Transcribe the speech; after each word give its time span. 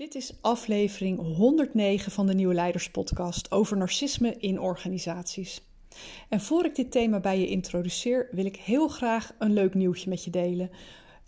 Dit 0.00 0.14
is 0.14 0.32
aflevering 0.40 1.36
109 1.36 2.12
van 2.12 2.26
de 2.26 2.34
Nieuwe 2.34 2.54
Leiders 2.54 2.90
Podcast 2.90 3.50
over 3.50 3.76
narcisme 3.76 4.36
in 4.38 4.60
organisaties. 4.60 5.62
En 6.28 6.40
voor 6.40 6.64
ik 6.64 6.74
dit 6.74 6.90
thema 6.90 7.20
bij 7.20 7.40
je 7.40 7.46
introduceer, 7.46 8.28
wil 8.30 8.44
ik 8.44 8.56
heel 8.56 8.88
graag 8.88 9.34
een 9.38 9.52
leuk 9.52 9.74
nieuwtje 9.74 10.08
met 10.08 10.24
je 10.24 10.30
delen. 10.30 10.70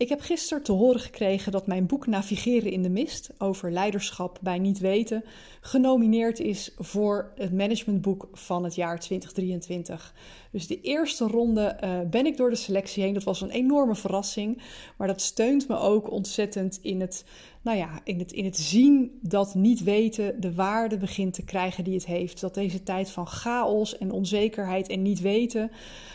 Ik 0.02 0.08
heb 0.08 0.20
gisteren 0.20 0.62
te 0.62 0.72
horen 0.72 1.00
gekregen 1.00 1.52
dat 1.52 1.66
mijn 1.66 1.86
boek 1.86 2.06
Navigeren 2.06 2.70
in 2.70 2.82
de 2.82 2.88
Mist 2.88 3.30
over 3.38 3.72
leiderschap 3.72 4.38
bij 4.40 4.58
niet 4.58 4.78
weten 4.78 5.24
genomineerd 5.60 6.40
is 6.40 6.74
voor 6.78 7.32
het 7.36 7.52
managementboek 7.52 8.28
van 8.32 8.64
het 8.64 8.74
jaar 8.74 9.00
2023. 9.00 10.14
Dus 10.50 10.66
de 10.66 10.80
eerste 10.80 11.26
ronde 11.26 11.78
uh, 11.84 12.00
ben 12.10 12.26
ik 12.26 12.36
door 12.36 12.50
de 12.50 12.56
selectie 12.56 13.02
heen. 13.02 13.14
Dat 13.14 13.22
was 13.22 13.40
een 13.40 13.50
enorme 13.50 13.94
verrassing, 13.94 14.62
maar 14.96 15.06
dat 15.06 15.20
steunt 15.20 15.68
me 15.68 15.76
ook 15.76 16.10
ontzettend 16.10 16.78
in 16.82 17.00
het, 17.00 17.24
nou 17.62 17.78
ja, 17.78 18.00
in 18.04 18.18
het, 18.18 18.32
in 18.32 18.44
het 18.44 18.56
zien 18.56 19.18
dat 19.20 19.54
niet 19.54 19.82
weten 19.82 20.40
de 20.40 20.54
waarde 20.54 20.98
begint 20.98 21.34
te 21.34 21.44
krijgen 21.44 21.84
die 21.84 21.94
het 21.94 22.06
heeft. 22.06 22.40
Dat 22.40 22.54
deze 22.54 22.82
tijd 22.82 23.10
van 23.10 23.26
chaos 23.26 23.98
en 23.98 24.10
onzekerheid 24.10 24.88
en 24.88 25.02
niet 25.02 25.20
weten, 25.20 25.70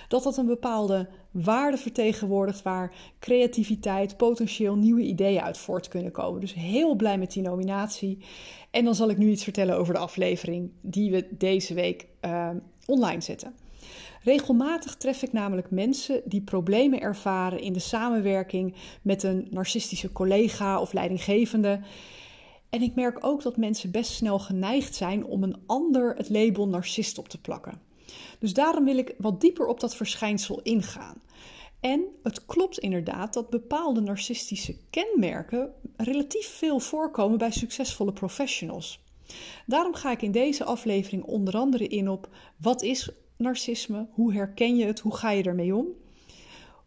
dat 0.07 0.23
dat 0.23 0.37
een 0.37 0.45
bepaalde 0.45 1.09
waarde 1.31 1.77
vertegenwoordigt 1.77 2.61
waar 2.61 2.93
creativiteit, 3.19 4.17
potentieel 4.17 4.75
nieuwe 4.75 5.01
ideeën 5.01 5.41
uit 5.41 5.57
voort 5.57 5.87
kunnen 5.87 6.11
komen. 6.11 6.41
Dus 6.41 6.53
heel 6.53 6.95
blij 6.95 7.17
met 7.17 7.31
die 7.31 7.43
nominatie. 7.43 8.17
En 8.71 8.85
dan 8.85 8.95
zal 8.95 9.09
ik 9.09 9.17
nu 9.17 9.29
iets 9.29 9.43
vertellen 9.43 9.77
over 9.77 9.93
de 9.93 9.99
aflevering 9.99 10.71
die 10.81 11.11
we 11.11 11.27
deze 11.29 11.73
week 11.73 12.07
uh, 12.21 12.49
online 12.85 13.21
zetten. 13.21 13.66
Regelmatig 14.23 14.95
tref 14.95 15.23
ik 15.23 15.33
namelijk 15.33 15.71
mensen 15.71 16.21
die 16.25 16.41
problemen 16.41 17.01
ervaren 17.01 17.59
in 17.59 17.73
de 17.73 17.79
samenwerking 17.79 18.75
met 19.01 19.23
een 19.23 19.47
narcistische 19.49 20.11
collega 20.11 20.81
of 20.81 20.93
leidinggevende. 20.93 21.79
En 22.69 22.81
ik 22.81 22.95
merk 22.95 23.25
ook 23.25 23.43
dat 23.43 23.57
mensen 23.57 23.91
best 23.91 24.11
snel 24.11 24.39
geneigd 24.39 24.95
zijn 24.95 25.25
om 25.25 25.43
een 25.43 25.57
ander 25.65 26.15
het 26.15 26.29
label 26.29 26.67
narcist 26.67 27.17
op 27.17 27.27
te 27.29 27.41
plakken. 27.41 27.81
Dus 28.39 28.53
daarom 28.53 28.85
wil 28.85 28.97
ik 28.97 29.15
wat 29.17 29.41
dieper 29.41 29.65
op 29.65 29.79
dat 29.79 29.95
verschijnsel 29.95 30.61
ingaan. 30.61 31.21
En 31.79 32.05
het 32.23 32.45
klopt 32.45 32.77
inderdaad 32.77 33.33
dat 33.33 33.49
bepaalde 33.49 34.01
narcistische 34.01 34.75
kenmerken 34.89 35.73
relatief 35.97 36.47
veel 36.47 36.79
voorkomen 36.79 37.37
bij 37.37 37.51
succesvolle 37.51 38.13
professionals. 38.13 39.05
Daarom 39.65 39.93
ga 39.93 40.11
ik 40.11 40.21
in 40.21 40.31
deze 40.31 40.63
aflevering 40.63 41.23
onder 41.23 41.53
andere 41.57 41.87
in 41.87 42.09
op 42.09 42.29
wat 42.57 42.81
is 42.81 43.09
narcisme, 43.37 44.07
hoe 44.11 44.33
herken 44.33 44.75
je 44.75 44.85
het, 44.85 44.99
hoe 44.99 45.15
ga 45.15 45.31
je 45.31 45.43
ermee 45.43 45.75
om? 45.75 45.87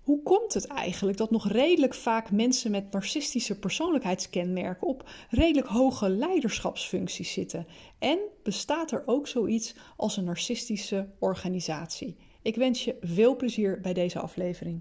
Hoe 0.01 0.23
komt 0.23 0.55
het 0.55 0.67
eigenlijk 0.67 1.19
dat 1.19 1.31
nog 1.31 1.49
redelijk 1.49 1.95
vaak 1.95 2.31
mensen 2.31 2.71
met 2.71 2.91
narcistische 2.91 3.59
persoonlijkheidskenmerken 3.59 4.87
op 4.87 5.09
redelijk 5.31 5.67
hoge 5.67 6.09
leiderschapsfuncties 6.09 7.33
zitten? 7.33 7.67
En 7.99 8.19
bestaat 8.43 8.93
er 8.93 9.03
ook 9.07 9.27
zoiets 9.27 9.75
als 9.97 10.17
een 10.17 10.25
narcistische 10.25 11.09
organisatie? 11.19 12.17
Ik 12.43 12.57
wens 12.57 12.85
je 12.85 12.97
veel 13.01 13.37
plezier 13.37 13.81
bij 13.81 13.93
deze 13.93 14.19
aflevering. 14.19 14.81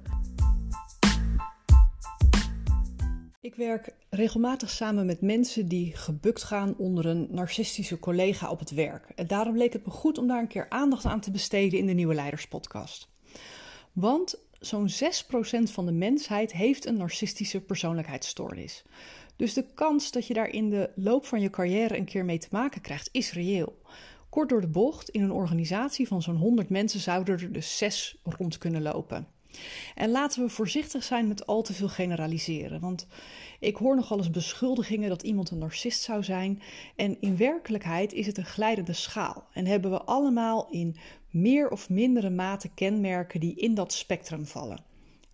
Ik 3.43 3.55
werk 3.55 3.93
regelmatig 4.09 4.69
samen 4.69 5.05
met 5.05 5.21
mensen 5.21 5.67
die 5.67 5.95
gebukt 5.95 6.43
gaan 6.43 6.75
onder 6.77 7.05
een 7.05 7.27
narcistische 7.29 7.99
collega 7.99 8.49
op 8.49 8.59
het 8.59 8.71
werk. 8.71 9.09
En 9.15 9.27
daarom 9.27 9.57
leek 9.57 9.73
het 9.73 9.85
me 9.85 9.91
goed 9.91 10.17
om 10.17 10.27
daar 10.27 10.39
een 10.39 10.47
keer 10.47 10.69
aandacht 10.69 11.05
aan 11.05 11.19
te 11.19 11.31
besteden 11.31 11.79
in 11.79 11.85
de 11.85 11.93
Nieuwe 11.93 12.13
Leiders 12.13 12.47
Podcast. 12.47 13.09
Want 13.91 14.39
zo'n 14.59 14.89
6% 14.89 14.93
van 15.63 15.85
de 15.85 15.91
mensheid 15.91 16.53
heeft 16.53 16.85
een 16.85 16.97
narcistische 16.97 17.61
persoonlijkheidsstoornis. 17.61 18.83
Dus 19.35 19.53
de 19.53 19.65
kans 19.73 20.11
dat 20.11 20.27
je 20.27 20.33
daar 20.33 20.49
in 20.49 20.69
de 20.69 20.89
loop 20.95 21.25
van 21.25 21.41
je 21.41 21.49
carrière 21.49 21.97
een 21.97 22.05
keer 22.05 22.25
mee 22.25 22.39
te 22.39 22.47
maken 22.51 22.81
krijgt, 22.81 23.09
is 23.11 23.33
reëel. 23.33 23.81
Kort 24.29 24.49
door 24.49 24.61
de 24.61 24.67
bocht, 24.67 25.09
in 25.09 25.21
een 25.21 25.31
organisatie 25.31 26.07
van 26.07 26.21
zo'n 26.21 26.35
100 26.35 26.69
mensen 26.69 26.99
zouden 26.99 27.39
er 27.39 27.51
dus 27.51 27.77
6 27.77 28.17
rond 28.23 28.57
kunnen 28.57 28.81
lopen. 28.81 29.27
En 29.95 30.09
laten 30.09 30.43
we 30.43 30.49
voorzichtig 30.49 31.03
zijn 31.03 31.27
met 31.27 31.47
al 31.47 31.61
te 31.61 31.73
veel 31.73 31.87
generaliseren. 31.87 32.79
Want 32.79 33.07
ik 33.59 33.75
hoor 33.75 33.95
nogal 33.95 34.17
eens 34.17 34.29
beschuldigingen 34.29 35.09
dat 35.09 35.23
iemand 35.23 35.49
een 35.49 35.57
narcist 35.57 36.01
zou 36.01 36.23
zijn. 36.23 36.61
En 36.95 37.17
in 37.19 37.37
werkelijkheid 37.37 38.13
is 38.13 38.25
het 38.25 38.37
een 38.37 38.45
glijdende 38.45 38.93
schaal. 38.93 39.47
En 39.53 39.65
hebben 39.65 39.91
we 39.91 40.01
allemaal 40.01 40.67
in 40.69 40.95
meer 41.29 41.69
of 41.69 41.89
mindere 41.89 42.29
mate 42.29 42.69
kenmerken 42.73 43.39
die 43.39 43.55
in 43.55 43.73
dat 43.73 43.93
spectrum 43.93 44.45
vallen. 44.45 44.83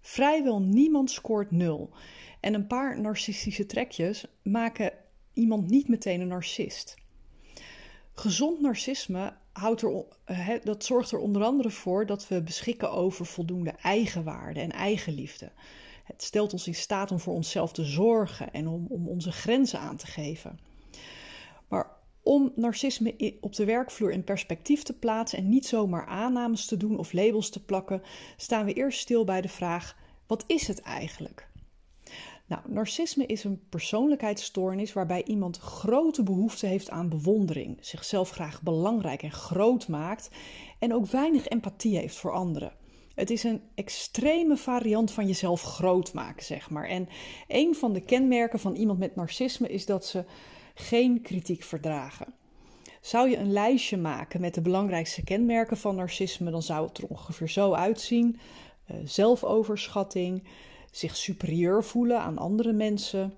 Vrijwel 0.01 0.61
niemand 0.61 1.11
scoort 1.11 1.51
nul. 1.51 1.89
En 2.39 2.53
een 2.53 2.67
paar 2.67 3.01
narcistische 3.01 3.65
trekjes 3.65 4.25
maken 4.43 4.91
iemand 5.33 5.69
niet 5.69 5.87
meteen 5.87 6.21
een 6.21 6.27
narcist. 6.27 6.95
Gezond 8.19 8.61
narcisme 8.61 9.33
houdt 9.51 9.81
er, 9.81 10.05
eh, 10.25 10.49
dat 10.63 10.85
zorgt 10.85 11.11
er 11.11 11.19
onder 11.19 11.43
andere 11.43 11.69
voor 11.69 12.05
dat 12.05 12.27
we 12.27 12.41
beschikken 12.41 12.91
over 12.91 13.25
voldoende 13.25 13.73
eigenwaarde 13.81 14.59
en 14.59 14.71
eigenliefde. 14.71 15.51
Het 16.03 16.23
stelt 16.23 16.53
ons 16.53 16.67
in 16.67 16.75
staat 16.75 17.11
om 17.11 17.19
voor 17.19 17.33
onszelf 17.33 17.71
te 17.71 17.83
zorgen 17.83 18.53
en 18.53 18.67
om, 18.67 18.85
om 18.89 19.07
onze 19.07 19.31
grenzen 19.31 19.79
aan 19.79 19.95
te 19.97 20.07
geven. 20.07 20.59
Maar 21.67 21.89
om 22.23 22.51
narcisme 22.55 23.35
op 23.41 23.55
de 23.55 23.65
werkvloer 23.65 24.11
in 24.11 24.23
perspectief 24.23 24.83
te 24.83 24.93
plaatsen 24.93 25.37
en 25.37 25.49
niet 25.49 25.65
zomaar 25.65 26.05
aannames 26.05 26.65
te 26.65 26.77
doen 26.77 26.97
of 26.97 27.13
labels 27.13 27.49
te 27.49 27.63
plakken, 27.63 28.01
staan 28.37 28.65
we 28.65 28.73
eerst 28.73 28.99
stil 28.99 29.23
bij 29.23 29.41
de 29.41 29.49
vraag: 29.49 29.97
wat 30.27 30.43
is 30.47 30.67
het 30.67 30.81
eigenlijk? 30.81 31.46
Nou, 32.47 32.61
narcisme 32.67 33.25
is 33.25 33.43
een 33.43 33.61
persoonlijkheidsstoornis 33.69 34.93
waarbij 34.93 35.23
iemand 35.23 35.57
grote 35.57 36.23
behoefte 36.23 36.65
heeft 36.65 36.89
aan 36.89 37.09
bewondering, 37.09 37.77
zichzelf 37.81 38.29
graag 38.29 38.61
belangrijk 38.61 39.23
en 39.23 39.31
groot 39.31 39.87
maakt 39.87 40.29
en 40.79 40.93
ook 40.93 41.07
weinig 41.07 41.47
empathie 41.47 41.97
heeft 41.97 42.15
voor 42.15 42.31
anderen. 42.31 42.71
Het 43.15 43.29
is 43.29 43.43
een 43.43 43.61
extreme 43.75 44.57
variant 44.57 45.11
van 45.11 45.27
jezelf 45.27 45.61
groot 45.61 46.13
maken, 46.13 46.45
zeg 46.45 46.69
maar. 46.69 46.87
En 46.87 47.09
een 47.47 47.75
van 47.75 47.93
de 47.93 48.01
kenmerken 48.01 48.59
van 48.59 48.75
iemand 48.75 48.99
met 48.99 49.15
narcisme 49.15 49.69
is 49.69 49.85
dat 49.85 50.05
ze 50.05 50.25
geen 50.73 51.21
kritiek 51.21 51.63
verdragen. 51.63 52.33
Zou 53.01 53.29
je 53.29 53.37
een 53.37 53.51
lijstje 53.51 53.97
maken 53.97 54.41
met 54.41 54.53
de 54.53 54.61
belangrijkste 54.61 55.23
kenmerken 55.23 55.77
van 55.77 55.95
narcisme, 55.95 56.51
dan 56.51 56.63
zou 56.63 56.87
het 56.87 56.97
er 56.97 57.07
ongeveer 57.07 57.49
zo 57.49 57.73
uitzien: 57.73 58.39
uh, 58.91 58.97
zelfoverschatting, 59.03 60.43
zich 60.91 61.15
superieur 61.15 61.83
voelen 61.83 62.19
aan 62.21 62.37
andere 62.37 62.73
mensen, 62.73 63.33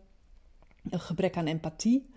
een 0.90 1.00
gebrek 1.00 1.38
aan 1.38 1.48
empathie, 1.48 2.10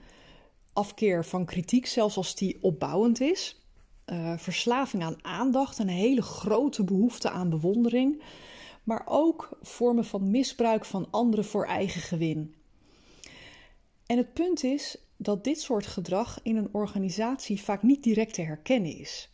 afkeer 0.72 1.24
van 1.24 1.44
kritiek, 1.44 1.86
zelfs 1.86 2.16
als 2.16 2.34
die 2.34 2.58
opbouwend 2.60 3.20
is, 3.20 3.62
uh, 4.06 4.38
verslaving 4.38 5.02
aan 5.02 5.24
aandacht, 5.24 5.78
een 5.78 5.88
hele 5.88 6.22
grote 6.22 6.84
behoefte 6.84 7.30
aan 7.30 7.50
bewondering, 7.50 8.22
maar 8.84 9.02
ook 9.06 9.58
vormen 9.62 10.04
van 10.04 10.30
misbruik 10.30 10.84
van 10.84 11.08
anderen 11.10 11.44
voor 11.44 11.66
eigen 11.66 12.00
gewin. 12.00 12.54
En 14.06 14.16
het 14.16 14.32
punt 14.32 14.64
is 14.64 14.98
dat 15.16 15.44
dit 15.44 15.60
soort 15.60 15.86
gedrag 15.86 16.40
in 16.42 16.56
een 16.56 16.68
organisatie 16.72 17.62
vaak 17.62 17.82
niet 17.82 18.02
direct 18.02 18.34
te 18.34 18.42
herkennen 18.42 18.98
is. 18.98 19.30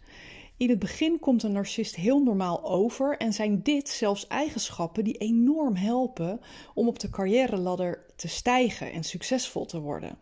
In 0.58 0.68
het 0.68 0.78
begin 0.78 1.18
komt 1.18 1.42
een 1.42 1.52
narcist 1.52 1.96
heel 1.96 2.22
normaal 2.22 2.64
over 2.64 3.16
en 3.16 3.32
zijn 3.32 3.62
dit 3.62 3.88
zelfs 3.88 4.26
eigenschappen 4.26 5.04
die 5.04 5.16
enorm 5.16 5.74
helpen 5.76 6.40
om 6.74 6.88
op 6.88 6.98
de 6.98 7.10
carrière 7.10 7.56
ladder 7.56 8.04
te 8.16 8.28
stijgen 8.28 8.92
en 8.92 9.04
succesvol 9.04 9.64
te 9.64 9.80
worden. 9.80 10.18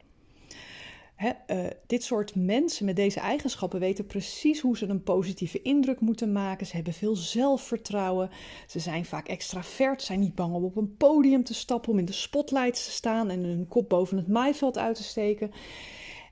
uh, 1.47 1.67
dit 1.87 2.05
soort 2.05 2.35
mensen 2.35 2.85
met 2.85 2.97
deze 2.97 3.21
eigenschappen 3.21 3.81
weten 3.81 4.07
precies 4.07 4.61
hoe 4.61 4.77
ze 4.77 4.87
een 4.87 5.03
positieve 5.03 5.63
indruk 5.63 6.01
moeten 6.01 6.33
maken. 6.33 6.67
Ze 6.67 6.75
hebben 6.77 6.93
veel 6.93 7.17
zelfvertrouwen. 7.17 8.31
Ze 8.67 8.79
zijn 8.79 9.05
vaak 9.05 9.29
extravert, 9.29 10.03
zijn 10.03 10.21
niet 10.21 10.35
bang 10.35 10.55
om 10.55 10.65
op 10.65 10.77
een 10.77 10.97
podium 10.97 11.45
te 11.45 11.55
stappen, 11.55 11.93
om 11.93 11.99
in 11.99 12.05
de 12.05 12.13
spotlights 12.13 12.85
te 12.85 12.91
staan 12.91 13.31
en 13.31 13.45
hun 13.45 13.69
kop 13.69 13.89
boven 13.89 14.17
het 14.17 14.29
maaiveld 14.29 14.79
uit 14.79 14.97
te 14.97 15.05
steken. 15.05 15.51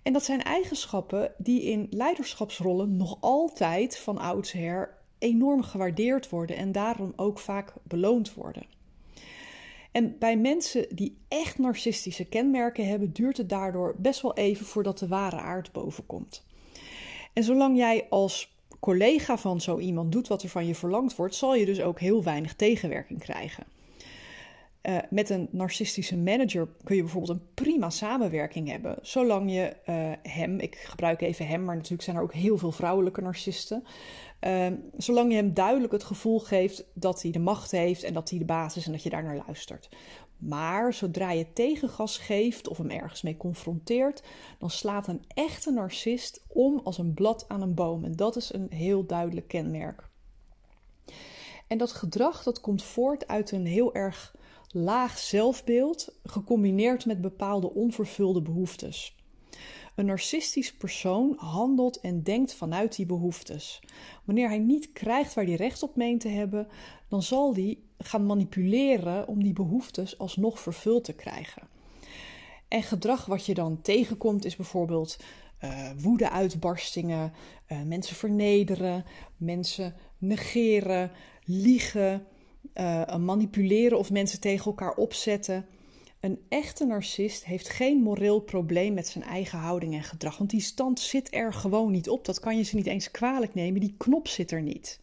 En 0.05 0.13
dat 0.13 0.25
zijn 0.25 0.43
eigenschappen 0.43 1.33
die 1.39 1.63
in 1.63 1.87
leiderschapsrollen 1.91 2.97
nog 2.97 3.17
altijd 3.21 3.99
van 3.99 4.19
oudsher 4.19 4.97
enorm 5.19 5.63
gewaardeerd 5.63 6.29
worden 6.29 6.57
en 6.57 6.73
daarom 6.73 7.13
ook 7.17 7.39
vaak 7.39 7.73
beloond 7.83 8.35
worden. 8.35 8.67
En 9.93 10.19
bij 10.19 10.37
mensen 10.37 10.87
die 10.95 11.19
echt 11.29 11.59
narcistische 11.59 12.25
kenmerken 12.25 12.89
hebben, 12.89 13.13
duurt 13.13 13.37
het 13.37 13.49
daardoor 13.49 13.95
best 13.99 14.21
wel 14.21 14.35
even 14.35 14.67
voordat 14.67 14.99
de 14.99 15.09
ware 15.09 15.37
aard 15.37 15.73
bovenkomt. 15.73 16.47
En 17.33 17.45
zolang 17.45 17.77
jij 17.77 18.07
als 18.11 18.57
collega 18.81 19.39
van 19.39 19.61
zo 19.61 19.79
iemand 19.79 20.13
doet 20.13 20.29
wat 20.29 20.43
er 20.43 20.49
van 20.49 20.67
je 20.67 20.75
verlangd 20.75 21.17
wordt, 21.17 21.35
zal 21.35 21.55
je 21.55 21.67
dus 21.67 21.81
ook 21.81 22.01
heel 22.01 22.23
weinig 22.23 22.55
tegenwerking 22.55 23.19
krijgen. 23.19 23.65
Uh, 24.89 24.99
met 25.11 25.31
een 25.31 25.49
narcistische 25.51 26.17
manager 26.17 26.69
kun 26.85 26.97
je 26.97 27.03
bijvoorbeeld 27.03 27.39
een 27.39 27.47
prima 27.55 27.91
samenwerking 27.91 28.69
hebben, 28.69 28.99
zolang 29.03 29.53
je 29.53 29.77
uh, 29.89 30.13
hem, 30.33 30.59
ik 30.59 30.75
gebruik 30.75 31.21
even 31.21 31.47
hem, 31.47 31.65
maar 31.65 31.75
natuurlijk 31.75 32.03
zijn 32.03 32.17
er 32.17 32.23
ook 32.23 32.33
heel 32.33 32.59
veel 32.59 32.73
vrouwelijke 32.73 33.21
narcisten, 33.21 33.85
uh, 34.41 34.67
zolang 34.97 35.31
je 35.31 35.37
hem 35.37 35.55
duidelijk 35.55 35.93
het 35.93 36.05
gevoel 36.05 36.39
geeft 36.39 36.85
dat 36.95 37.23
hij 37.23 37.31
de 37.31 37.39
macht 37.39 37.71
heeft 37.71 38.03
en 38.03 38.13
dat 38.13 38.31
hij 38.31 38.39
de 38.39 38.45
baas 38.45 38.77
is 38.77 38.87
en 38.87 38.93
dat 38.93 39.03
je 39.03 39.11
daar 39.11 39.23
naar 39.23 39.43
luistert. 39.47 39.89
Maar 40.39 40.95
zodra 40.95 41.31
je 41.31 41.53
tegengas 41.53 42.19
geeft 42.19 42.69
of 42.69 42.79
hem 42.79 42.91
ergens 42.91 43.23
mee 43.23 43.37
confronteert, 43.37 44.23
dan 44.59 44.71
slaat 44.71 45.09
een 45.09 45.25
echte 45.29 45.71
narcist 45.71 46.45
om 46.49 46.81
als 46.85 46.99
een 46.99 47.15
blad 47.15 47.45
aan 47.49 47.63
een 47.63 47.75
boom. 47.75 48.05
En 48.05 48.17
dat 48.17 48.37
is 48.37 48.53
een 48.53 48.67
heel 48.71 49.07
duidelijk 49.07 49.49
kenmerk. 49.49 50.09
En 51.67 51.79
dat 51.79 51.93
gedrag 51.93 52.43
dat 52.43 52.61
komt 52.61 52.83
voort 52.83 53.29
uit 53.29 53.51
een 53.51 53.67
heel 53.67 53.95
erg 53.95 54.35
laag 54.75 55.19
zelfbeeld, 55.19 56.19
gecombineerd 56.23 57.07
met 57.07 57.21
bepaalde 57.21 57.75
onvervulde 57.75 58.43
behoeftes. 58.43 59.17
Een 59.95 60.07
narcistisch 60.07 60.75
persoon 60.75 61.35
handelt 61.37 62.01
en 62.01 62.23
denkt 62.23 62.55
vanuit 62.55 62.97
die 62.97 63.07
behoeftes. 63.07 63.81
Wanneer 64.25 64.49
hij 64.49 64.59
niet 64.59 64.93
krijgt 64.93 65.35
waar 65.35 65.45
hij 65.45 65.55
recht 65.55 65.83
op 65.83 65.97
meent 65.97 66.21
te 66.21 66.29
hebben, 66.29 66.69
dan 67.09 67.23
zal 67.23 67.55
hij 67.55 67.79
gaan 67.99 68.27
manipuleren 68.27 69.29
om 69.29 69.43
die 69.43 69.53
behoeftes 69.53 70.19
alsnog 70.19 70.61
vervuld 70.61 71.05
te 71.05 71.13
krijgen. 71.13 71.63
En 72.69 72.83
gedrag 72.83 73.27
wat 73.27 73.47
je 73.47 73.55
dan 73.55 73.83
tegenkomt 73.83 74.45
is 74.45 74.57
bijvoorbeeld 74.57 75.17
uh, 75.65 75.91
woede-uitbarstingen, 75.97 77.33
uh, 77.69 77.83
mensen 77.83 78.17
vernederen, 78.17 79.05
mensen 79.37 79.95
negeren, 80.19 81.11
liegen, 81.45 82.27
uh, 82.75 83.17
manipuleren 83.17 83.99
of 83.99 84.11
mensen 84.11 84.41
tegen 84.41 84.65
elkaar 84.65 84.95
opzetten. 84.95 85.67
Een 86.21 86.39
echte 86.49 86.85
narcist 86.85 87.45
heeft 87.45 87.69
geen 87.69 88.03
moreel 88.03 88.41
probleem 88.41 88.95
met 88.95 89.07
zijn 89.07 89.25
eigen 89.25 89.59
houding 89.59 89.95
en 89.95 90.03
gedrag, 90.03 90.39
want 90.39 90.51
die 90.51 90.61
stand 90.61 91.01
zit 91.01 91.35
er 91.35 91.53
gewoon 91.53 91.91
niet 91.91 92.09
op. 92.09 92.25
Dat 92.25 92.41
kan 92.41 92.57
je 92.57 92.63
ze 92.63 92.77
niet 92.77 92.87
eens 92.87 93.11
kwalijk 93.11 93.55
nemen, 93.55 93.81
die 93.81 93.95
knop 93.99 94.29
zit 94.29 94.51
er 94.51 94.63
niet. 94.63 95.01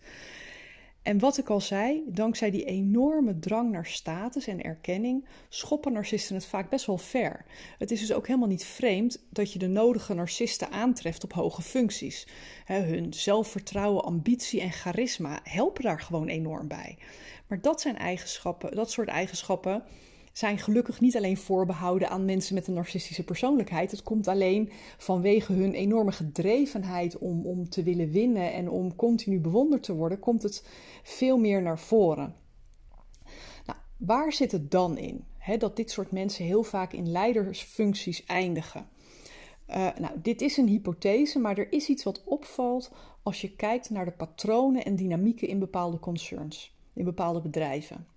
En 1.01 1.19
wat 1.19 1.37
ik 1.37 1.49
al 1.49 1.61
zei, 1.61 2.03
dankzij 2.07 2.51
die 2.51 2.65
enorme 2.65 3.39
drang 3.39 3.71
naar 3.71 3.85
status 3.85 4.47
en 4.47 4.61
erkenning 4.61 5.27
schoppen 5.49 5.93
narcisten 5.93 6.35
het 6.35 6.45
vaak 6.45 6.69
best 6.69 6.85
wel 6.85 6.97
ver. 6.97 7.45
Het 7.77 7.91
is 7.91 7.99
dus 7.99 8.13
ook 8.13 8.27
helemaal 8.27 8.47
niet 8.47 8.65
vreemd 8.65 9.25
dat 9.29 9.53
je 9.53 9.59
de 9.59 9.67
nodige 9.67 10.13
narcisten 10.13 10.71
aantreft 10.71 11.23
op 11.23 11.33
hoge 11.33 11.61
functies. 11.61 12.27
hun 12.65 13.13
zelfvertrouwen, 13.13 14.03
ambitie 14.03 14.61
en 14.61 14.71
charisma 14.71 15.39
helpen 15.43 15.83
daar 15.83 16.01
gewoon 16.01 16.27
enorm 16.27 16.67
bij. 16.67 16.97
Maar 17.47 17.61
dat 17.61 17.81
zijn 17.81 17.97
eigenschappen, 17.97 18.75
dat 18.75 18.91
soort 18.91 19.07
eigenschappen 19.07 19.83
zijn 20.31 20.57
gelukkig 20.57 20.99
niet 20.99 21.17
alleen 21.17 21.37
voorbehouden 21.37 22.09
aan 22.09 22.25
mensen 22.25 22.55
met 22.55 22.67
een 22.67 22.73
narcistische 22.73 23.23
persoonlijkheid. 23.23 23.91
Het 23.91 24.03
komt 24.03 24.27
alleen 24.27 24.71
vanwege 24.97 25.53
hun 25.53 25.73
enorme 25.73 26.11
gedrevenheid 26.11 27.17
om, 27.17 27.45
om 27.45 27.69
te 27.69 27.83
willen 27.83 28.11
winnen 28.11 28.53
en 28.53 28.69
om 28.69 28.95
continu 28.95 29.39
bewonderd 29.39 29.83
te 29.83 29.93
worden, 29.93 30.19
komt 30.19 30.43
het 30.43 30.67
veel 31.03 31.37
meer 31.37 31.61
naar 31.61 31.79
voren. 31.79 32.35
Nou, 33.65 33.79
waar 33.97 34.33
zit 34.33 34.51
het 34.51 34.71
dan 34.71 34.97
in? 34.97 35.25
dat 35.57 35.75
dit 35.75 35.91
soort 35.91 36.11
mensen 36.11 36.45
heel 36.45 36.63
vaak 36.63 36.93
in 36.93 37.11
leidersfuncties 37.11 38.25
eindigen. 38.25 38.87
Uh, 39.69 39.87
nou, 39.99 40.13
dit 40.21 40.41
is 40.41 40.57
een 40.57 40.67
hypothese, 40.67 41.39
maar 41.39 41.57
er 41.57 41.71
is 41.71 41.87
iets 41.87 42.03
wat 42.03 42.23
opvalt 42.23 42.91
als 43.23 43.41
je 43.41 43.55
kijkt 43.55 43.89
naar 43.89 44.05
de 44.05 44.11
patronen 44.11 44.85
en 44.85 44.95
dynamieken 44.95 45.47
in 45.47 45.59
bepaalde 45.59 45.99
concerns, 45.99 46.75
in 46.93 47.03
bepaalde 47.03 47.41
bedrijven. 47.41 48.07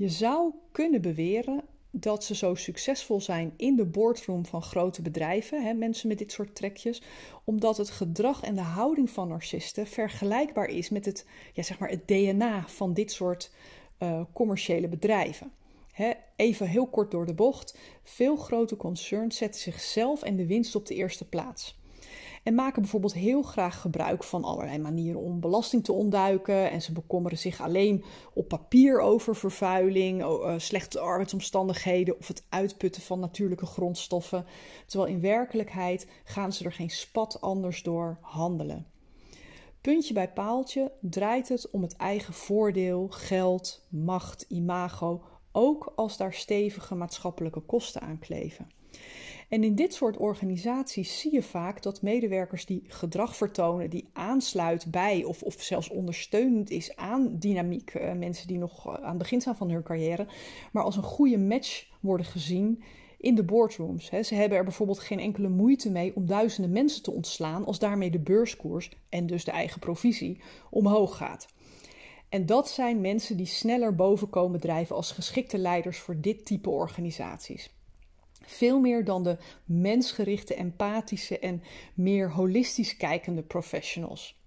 Je 0.00 0.08
zou 0.08 0.52
kunnen 0.72 1.00
beweren 1.00 1.62
dat 1.90 2.24
ze 2.24 2.34
zo 2.34 2.54
succesvol 2.54 3.20
zijn 3.20 3.52
in 3.56 3.76
de 3.76 3.86
boardroom 3.86 4.46
van 4.46 4.62
grote 4.62 5.02
bedrijven, 5.02 5.64
hè, 5.64 5.72
mensen 5.72 6.08
met 6.08 6.18
dit 6.18 6.32
soort 6.32 6.54
trekjes, 6.54 7.02
omdat 7.44 7.76
het 7.76 7.90
gedrag 7.90 8.42
en 8.42 8.54
de 8.54 8.60
houding 8.60 9.10
van 9.10 9.28
narcisten 9.28 9.86
vergelijkbaar 9.86 10.68
is 10.68 10.88
met 10.88 11.04
het, 11.04 11.26
ja, 11.52 11.62
zeg 11.62 11.78
maar 11.78 11.88
het 11.88 12.08
DNA 12.08 12.64
van 12.66 12.94
dit 12.94 13.12
soort 13.12 13.50
uh, 13.98 14.22
commerciële 14.32 14.88
bedrijven. 14.88 15.52
Even 16.36 16.66
heel 16.66 16.86
kort 16.86 17.10
door 17.10 17.26
de 17.26 17.34
bocht. 17.34 17.78
Veel 18.02 18.36
grote 18.36 18.76
concerns 18.76 19.36
zetten 19.36 19.60
zichzelf 19.60 20.22
en 20.22 20.36
de 20.36 20.46
winst 20.46 20.74
op 20.74 20.86
de 20.86 20.94
eerste 20.94 21.28
plaats. 21.28 21.79
En 22.42 22.54
maken 22.54 22.82
bijvoorbeeld 22.82 23.14
heel 23.14 23.42
graag 23.42 23.80
gebruik 23.80 24.24
van 24.24 24.44
allerlei 24.44 24.78
manieren 24.78 25.20
om 25.20 25.40
belasting 25.40 25.84
te 25.84 25.92
ontduiken. 25.92 26.70
En 26.70 26.82
ze 26.82 26.92
bekommeren 26.92 27.38
zich 27.38 27.60
alleen 27.60 28.04
op 28.34 28.48
papier 28.48 29.00
over 29.00 29.36
vervuiling, 29.36 30.22
uh, 30.22 30.54
slechte 30.56 31.00
arbeidsomstandigheden 31.00 32.18
of 32.18 32.28
het 32.28 32.46
uitputten 32.48 33.02
van 33.02 33.20
natuurlijke 33.20 33.66
grondstoffen. 33.66 34.46
Terwijl 34.86 35.10
in 35.10 35.20
werkelijkheid 35.20 36.06
gaan 36.24 36.52
ze 36.52 36.64
er 36.64 36.72
geen 36.72 36.90
spat 36.90 37.40
anders 37.40 37.82
door 37.82 38.18
handelen. 38.20 38.86
Puntje 39.80 40.14
bij 40.14 40.32
paaltje 40.32 40.92
draait 41.00 41.48
het 41.48 41.70
om 41.70 41.82
het 41.82 41.96
eigen 41.96 42.34
voordeel, 42.34 43.06
geld, 43.08 43.86
macht, 43.88 44.44
imago, 44.48 45.22
ook 45.52 45.92
als 45.96 46.16
daar 46.16 46.34
stevige 46.34 46.94
maatschappelijke 46.94 47.60
kosten 47.60 48.00
aan 48.00 48.18
kleven. 48.18 48.70
En 49.50 49.64
in 49.64 49.74
dit 49.74 49.94
soort 49.94 50.16
organisaties 50.16 51.20
zie 51.20 51.32
je 51.32 51.42
vaak 51.42 51.82
dat 51.82 52.02
medewerkers 52.02 52.66
die 52.66 52.84
gedrag 52.86 53.36
vertonen, 53.36 53.90
die 53.90 54.08
aansluit 54.12 54.90
bij 54.90 55.24
of, 55.24 55.42
of 55.42 55.62
zelfs 55.62 55.88
ondersteunend 55.88 56.70
is 56.70 56.96
aan 56.96 57.36
dynamiek, 57.38 57.94
uh, 57.94 58.12
mensen 58.12 58.46
die 58.46 58.58
nog 58.58 58.86
eh, 58.86 58.94
aan 58.94 59.08
het 59.08 59.18
begin 59.18 59.40
staan 59.40 59.56
van 59.56 59.70
hun 59.70 59.82
carrière, 59.82 60.26
maar 60.72 60.82
als 60.82 60.96
een 60.96 61.02
goede 61.02 61.38
match 61.38 61.86
worden 62.00 62.26
gezien 62.26 62.82
in 63.18 63.34
de 63.34 63.44
boardrooms. 63.44 64.10
Ze 64.22 64.34
hebben 64.34 64.58
er 64.58 64.64
bijvoorbeeld 64.64 64.98
geen 64.98 65.20
enkele 65.20 65.48
moeite 65.48 65.90
mee 65.90 66.16
om 66.16 66.26
duizenden 66.26 66.72
mensen 66.72 67.02
te 67.02 67.12
ontslaan 67.12 67.64
als 67.64 67.78
daarmee 67.78 68.10
de 68.10 68.18
beurskoers 68.18 68.90
en 69.08 69.26
dus 69.26 69.44
de 69.44 69.50
eigen 69.50 69.80
provisie 69.80 70.40
omhoog 70.70 71.16
gaat. 71.16 71.48
En 72.28 72.46
dat 72.46 72.68
zijn 72.68 73.00
mensen 73.00 73.36
die 73.36 73.46
sneller 73.46 73.94
boven 73.94 74.30
komen 74.30 74.60
drijven 74.60 74.96
als 74.96 75.12
geschikte 75.12 75.58
leiders 75.58 75.98
voor 75.98 76.20
dit 76.20 76.44
type 76.44 76.70
organisaties. 76.70 77.70
Veel 78.50 78.80
meer 78.80 79.04
dan 79.04 79.22
de 79.22 79.36
mensgerichte, 79.64 80.54
empathische 80.54 81.38
en 81.38 81.62
meer 81.94 82.32
holistisch 82.32 82.96
kijkende 82.96 83.42
professionals. 83.42 84.38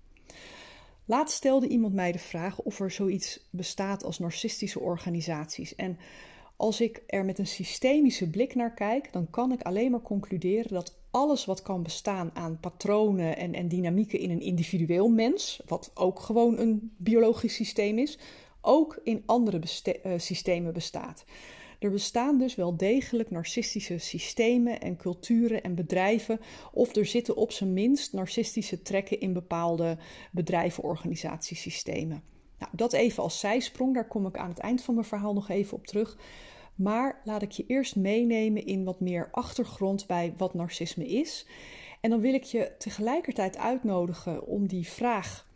Laatst 1.05 1.35
stelde 1.35 1.67
iemand 1.67 1.93
mij 1.93 2.11
de 2.11 2.19
vraag 2.19 2.59
of 2.59 2.79
er 2.79 2.91
zoiets 2.91 3.47
bestaat 3.49 4.03
als 4.03 4.19
narcistische 4.19 4.79
organisaties. 4.79 5.75
En 5.75 5.97
als 6.55 6.81
ik 6.81 7.03
er 7.07 7.25
met 7.25 7.39
een 7.39 7.47
systemische 7.47 8.29
blik 8.29 8.55
naar 8.55 8.73
kijk, 8.73 9.13
dan 9.13 9.29
kan 9.29 9.51
ik 9.51 9.61
alleen 9.61 9.91
maar 9.91 10.01
concluderen 10.01 10.73
dat 10.73 10.97
alles 11.11 11.45
wat 11.45 11.61
kan 11.61 11.83
bestaan 11.83 12.31
aan 12.33 12.59
patronen 12.59 13.37
en, 13.37 13.53
en 13.53 13.67
dynamieken 13.67 14.19
in 14.19 14.29
een 14.29 14.41
individueel 14.41 15.09
mens, 15.09 15.61
wat 15.65 15.91
ook 15.93 16.19
gewoon 16.19 16.57
een 16.57 16.93
biologisch 16.97 17.55
systeem 17.55 17.97
is, 17.97 18.17
ook 18.61 18.99
in 19.03 19.23
andere 19.25 19.59
uh, 19.59 20.13
systemen 20.17 20.73
bestaat. 20.73 21.25
Er 21.83 21.91
bestaan 21.91 22.37
dus 22.37 22.55
wel 22.55 22.77
degelijk 22.77 23.31
narcistische 23.31 23.97
systemen 23.97 24.81
en 24.81 24.97
culturen 24.97 25.63
en 25.63 25.75
bedrijven, 25.75 26.39
of 26.71 26.95
er 26.95 27.05
zitten 27.05 27.35
op 27.35 27.51
zijn 27.51 27.73
minst 27.73 28.13
narcistische 28.13 28.81
trekken 28.81 29.19
in 29.19 29.33
bepaalde 29.33 29.97
bedrijven, 30.31 30.83
organisatiesystemen. 30.83 32.23
Nou, 32.59 32.71
dat 32.75 32.93
even 32.93 33.23
als 33.23 33.39
zijsprong, 33.39 33.93
daar 33.93 34.07
kom 34.07 34.25
ik 34.25 34.37
aan 34.37 34.49
het 34.49 34.59
eind 34.59 34.81
van 34.81 34.93
mijn 34.93 35.05
verhaal 35.05 35.33
nog 35.33 35.49
even 35.49 35.77
op 35.77 35.87
terug. 35.87 36.17
Maar 36.75 37.21
laat 37.23 37.41
ik 37.41 37.51
je 37.51 37.65
eerst 37.67 37.95
meenemen 37.95 38.65
in 38.65 38.83
wat 38.83 38.99
meer 38.99 39.29
achtergrond 39.31 40.07
bij 40.07 40.33
wat 40.37 40.53
narcisme 40.53 41.07
is. 41.07 41.47
En 42.01 42.09
dan 42.09 42.19
wil 42.19 42.33
ik 42.33 42.43
je 42.43 42.75
tegelijkertijd 42.77 43.57
uitnodigen 43.57 44.47
om 44.47 44.67
die 44.67 44.87
vraag 44.87 45.47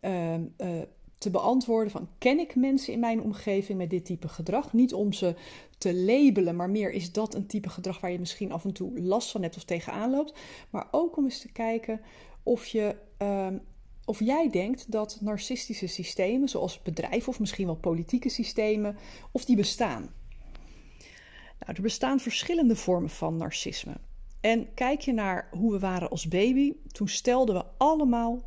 uh, 0.00 0.34
uh, 0.34 0.82
te 1.26 1.32
beantwoorden 1.32 1.92
van 1.92 2.08
ken 2.18 2.38
ik 2.38 2.54
mensen 2.54 2.92
in 2.92 3.00
mijn 3.00 3.22
omgeving 3.22 3.78
met 3.78 3.90
dit 3.90 4.04
type 4.04 4.28
gedrag? 4.28 4.72
Niet 4.72 4.94
om 4.94 5.12
ze 5.12 5.34
te 5.78 5.94
labelen, 5.94 6.56
maar 6.56 6.70
meer 6.70 6.92
is 6.92 7.12
dat 7.12 7.34
een 7.34 7.46
type 7.46 7.68
gedrag 7.68 8.00
waar 8.00 8.10
je 8.10 8.18
misschien 8.18 8.52
af 8.52 8.64
en 8.64 8.72
toe 8.72 9.00
last 9.00 9.30
van 9.30 9.42
hebt 9.42 9.56
of 9.56 9.64
tegenaan 9.64 10.10
loopt. 10.10 10.38
Maar 10.70 10.88
ook 10.90 11.16
om 11.16 11.24
eens 11.24 11.40
te 11.40 11.52
kijken 11.52 12.00
of 12.42 12.66
je. 12.66 12.96
Um, 13.18 13.60
of 14.04 14.20
jij 14.20 14.50
denkt 14.50 14.92
dat 14.92 15.18
narcistische 15.20 15.86
systemen, 15.86 16.48
zoals 16.48 16.82
bedrijven 16.82 17.28
of 17.28 17.40
misschien 17.40 17.66
wel 17.66 17.76
politieke 17.76 18.28
systemen, 18.28 18.96
of 19.32 19.44
die 19.44 19.56
bestaan. 19.56 20.02
Nou, 21.58 21.72
er 21.74 21.82
bestaan 21.82 22.20
verschillende 22.20 22.76
vormen 22.76 23.10
van 23.10 23.36
narcisme. 23.36 23.94
En 24.46 24.74
kijk 24.74 25.00
je 25.00 25.12
naar 25.12 25.48
hoe 25.50 25.72
we 25.72 25.78
waren 25.78 26.10
als 26.10 26.28
baby, 26.28 26.72
toen 26.92 27.08
stelden 27.08 27.54
we 27.54 27.64
allemaal 27.76 28.42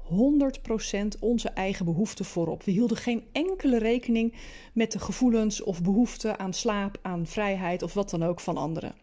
100% 1.15 1.19
onze 1.19 1.49
eigen 1.49 1.85
behoeften 1.85 2.25
voorop. 2.25 2.63
We 2.63 2.71
hielden 2.71 2.97
geen 2.97 3.23
enkele 3.31 3.77
rekening 3.77 4.35
met 4.73 4.91
de 4.91 4.99
gevoelens 4.99 5.61
of 5.61 5.81
behoeften 5.81 6.39
aan 6.39 6.53
slaap, 6.53 6.99
aan 7.01 7.27
vrijheid 7.27 7.83
of 7.83 7.93
wat 7.93 8.09
dan 8.09 8.23
ook 8.23 8.39
van 8.39 8.57
anderen. 8.57 8.95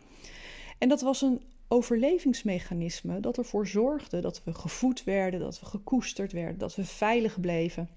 En 0.79 0.89
dat 0.89 1.01
was 1.01 1.23
een 1.23 1.43
overlevingsmechanisme 1.69 3.21
dat 3.21 3.39
ervoor 3.39 3.67
zorgde 3.67 4.21
dat 4.21 4.45
we 4.45 4.55
gevoed 4.55 5.05
werden, 5.05 5.41
dat 5.41 5.61
we 5.61 5.67
gekoesterd 5.67 6.33
werden, 6.33 6.59
dat 6.59 6.75
we 6.75 6.85
veilig 6.85 7.41
bleven. 7.41 7.89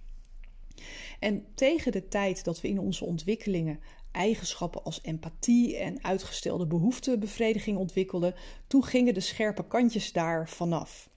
En 1.20 1.46
tegen 1.56 1.92
de 1.92 2.08
tijd 2.08 2.44
dat 2.44 2.62
we 2.62 2.68
in 2.68 2.80
onze 2.80 3.06
ontwikkelingen 3.06 3.80
eigenschappen 4.12 4.84
als 4.84 5.00
empathie 5.02 5.78
en 5.78 6.04
uitgestelde 6.04 6.68
behoeftebevrediging 6.68 7.78
ontwikkelden, 7.78 8.36
toen 8.68 8.84
gingen 8.84 9.14
de 9.14 9.20
scherpe 9.20 9.68
kantjes 9.68 10.12
daar 10.12 10.50
vanaf. 10.50 11.10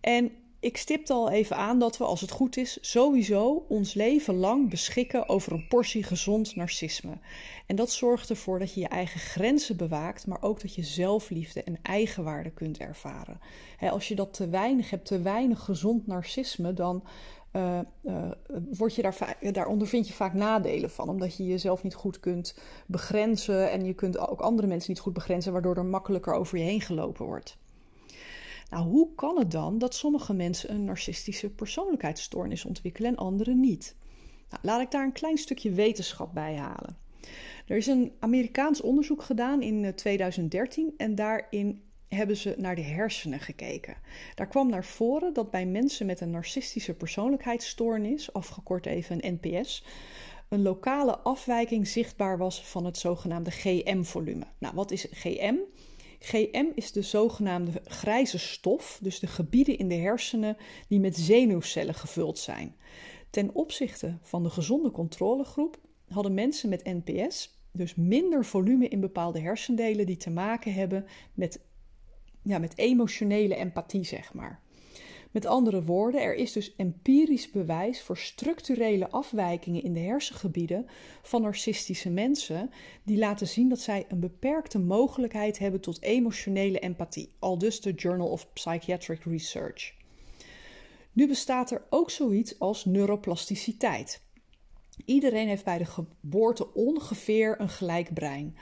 En 0.00 0.32
ik 0.60 0.76
stipte 0.76 1.12
al 1.12 1.30
even 1.30 1.56
aan 1.56 1.78
dat 1.78 1.98
we, 1.98 2.04
als 2.04 2.20
het 2.20 2.30
goed 2.30 2.56
is, 2.56 2.78
sowieso 2.80 3.64
ons 3.68 3.94
leven 3.94 4.34
lang 4.34 4.70
beschikken 4.70 5.28
over 5.28 5.52
een 5.52 5.68
portie 5.68 6.02
gezond 6.02 6.56
narcisme. 6.56 7.18
En 7.66 7.76
dat 7.76 7.90
zorgt 7.90 8.30
ervoor 8.30 8.58
dat 8.58 8.74
je 8.74 8.80
je 8.80 8.88
eigen 8.88 9.20
grenzen 9.20 9.76
bewaakt, 9.76 10.26
maar 10.26 10.42
ook 10.42 10.60
dat 10.60 10.74
je 10.74 10.82
zelfliefde 10.82 11.62
en 11.62 11.78
eigenwaarde 11.82 12.50
kunt 12.50 12.78
ervaren. 12.78 13.40
als 13.80 14.08
je 14.08 14.14
dat 14.14 14.32
te 14.32 14.48
weinig 14.48 14.90
hebt, 14.90 15.06
te 15.06 15.22
weinig 15.22 15.64
gezond 15.64 16.06
narcisme, 16.06 16.74
dan 16.74 17.02
uh, 17.52 17.80
je 18.86 19.02
daar, 19.02 19.36
daar 19.52 19.66
ondervind 19.66 20.08
je 20.08 20.14
vaak 20.14 20.34
nadelen 20.34 20.90
van. 20.90 21.08
Omdat 21.08 21.36
je 21.36 21.46
jezelf 21.46 21.82
niet 21.82 21.94
goed 21.94 22.20
kunt 22.20 22.58
begrenzen 22.86 23.70
en 23.70 23.84
je 23.84 23.94
kunt 23.94 24.18
ook 24.18 24.40
andere 24.40 24.68
mensen 24.68 24.90
niet 24.90 25.00
goed 25.00 25.12
begrenzen, 25.12 25.52
waardoor 25.52 25.76
er 25.76 25.84
makkelijker 25.84 26.34
over 26.34 26.58
je 26.58 26.64
heen 26.64 26.80
gelopen 26.80 27.26
wordt. 27.26 27.58
Nou, 28.70 28.84
hoe 28.88 29.14
kan 29.14 29.38
het 29.38 29.50
dan 29.50 29.78
dat 29.78 29.94
sommige 29.94 30.32
mensen 30.32 30.70
een 30.70 30.84
narcistische 30.84 31.50
persoonlijkheidsstoornis 31.50 32.64
ontwikkelen 32.64 33.10
en 33.10 33.16
anderen 33.16 33.60
niet? 33.60 33.96
Nou, 34.50 34.62
laat 34.62 34.80
ik 34.80 34.90
daar 34.90 35.04
een 35.04 35.12
klein 35.12 35.38
stukje 35.38 35.70
wetenschap 35.70 36.34
bij 36.34 36.56
halen. 36.56 36.96
Er 37.66 37.76
is 37.76 37.86
een 37.86 38.12
Amerikaans 38.18 38.80
onderzoek 38.80 39.22
gedaan 39.22 39.62
in 39.62 39.94
2013 39.94 40.86
eh, 40.86 41.06
en 41.06 41.14
daarin 41.14 41.82
hebben 42.08 42.36
ze 42.36 42.54
naar 42.58 42.76
de 42.76 42.82
hersenen 42.82 43.40
gekeken. 43.40 43.96
Daar 44.34 44.46
kwam 44.46 44.70
naar 44.70 44.84
voren 44.84 45.32
dat 45.32 45.50
bij 45.50 45.66
mensen 45.66 46.06
met 46.06 46.20
een 46.20 46.30
narcistische 46.30 46.94
persoonlijkheidsstoornis, 46.94 48.32
afgekort 48.32 48.86
even 48.86 49.26
een 49.26 49.38
NPS, 49.40 49.84
een 50.48 50.62
lokale 50.62 51.18
afwijking 51.18 51.88
zichtbaar 51.88 52.38
was 52.38 52.64
van 52.64 52.84
het 52.84 52.98
zogenaamde 52.98 53.50
GM-volume. 53.50 54.44
Nou, 54.58 54.74
wat 54.74 54.90
is 54.90 55.06
GM? 55.10 55.54
GM 56.18 56.66
is 56.74 56.92
de 56.92 57.02
zogenaamde 57.02 57.72
grijze 57.84 58.38
stof, 58.38 58.98
dus 59.02 59.18
de 59.18 59.26
gebieden 59.26 59.78
in 59.78 59.88
de 59.88 59.94
hersenen 59.94 60.56
die 60.88 61.00
met 61.00 61.16
zenuwcellen 61.16 61.94
gevuld 61.94 62.38
zijn. 62.38 62.76
Ten 63.30 63.54
opzichte 63.54 64.18
van 64.22 64.42
de 64.42 64.50
gezonde 64.50 64.90
controlegroep 64.90 65.78
hadden 66.08 66.34
mensen 66.34 66.68
met 66.68 66.84
NPS 66.84 67.58
dus 67.72 67.94
minder 67.94 68.44
volume 68.44 68.88
in 68.88 69.00
bepaalde 69.00 69.40
hersendelen 69.40 70.06
die 70.06 70.16
te 70.16 70.30
maken 70.30 70.72
hebben 70.72 71.04
met 71.34 71.60
ja, 72.42 72.58
met 72.58 72.78
emotionele 72.78 73.54
empathie, 73.54 74.04
zeg 74.04 74.34
maar. 74.34 74.60
Met 75.30 75.46
andere 75.46 75.82
woorden, 75.82 76.22
er 76.22 76.34
is 76.34 76.52
dus 76.52 76.74
empirisch 76.76 77.50
bewijs 77.50 78.02
voor 78.02 78.16
structurele 78.16 79.10
afwijkingen 79.10 79.82
in 79.82 79.92
de 79.92 80.00
hersengebieden 80.00 80.86
van 81.22 81.42
narcistische 81.42 82.10
mensen, 82.10 82.70
die 83.02 83.18
laten 83.18 83.46
zien 83.46 83.68
dat 83.68 83.80
zij 83.80 84.04
een 84.08 84.20
beperkte 84.20 84.78
mogelijkheid 84.78 85.58
hebben 85.58 85.80
tot 85.80 86.02
emotionele 86.02 86.78
empathie, 86.78 87.32
al 87.38 87.58
dus 87.58 87.80
de 87.80 87.92
Journal 87.92 88.28
of 88.28 88.52
Psychiatric 88.52 89.24
Research. 89.24 89.94
Nu 91.12 91.26
bestaat 91.26 91.70
er 91.70 91.82
ook 91.90 92.10
zoiets 92.10 92.58
als 92.58 92.84
neuroplasticiteit. 92.84 94.22
Iedereen 95.04 95.48
heeft 95.48 95.64
bij 95.64 95.78
de 95.78 95.84
geboorte 95.84 96.74
ongeveer 96.74 97.60
een 97.60 97.68
gelijk 97.68 98.14
brein. 98.14 98.56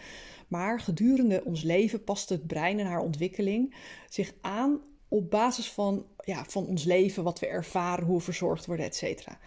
Maar 0.49 0.81
gedurende 0.81 1.43
ons 1.45 1.63
leven 1.63 2.05
past 2.05 2.29
het 2.29 2.47
brein 2.47 2.79
en 2.79 2.87
haar 2.87 3.01
ontwikkeling 3.01 3.75
zich 4.09 4.35
aan 4.41 4.81
op 5.09 5.31
basis 5.31 5.71
van, 5.71 6.07
ja, 6.25 6.45
van 6.45 6.67
ons 6.67 6.85
leven, 6.85 7.23
wat 7.25 7.39
we 7.39 7.47
ervaren, 7.47 8.07
hoe 8.07 8.17
we 8.17 8.25
verzorgd 8.25 8.67
worden, 8.67 8.87
et 8.87 8.97
cetera. 8.97 9.39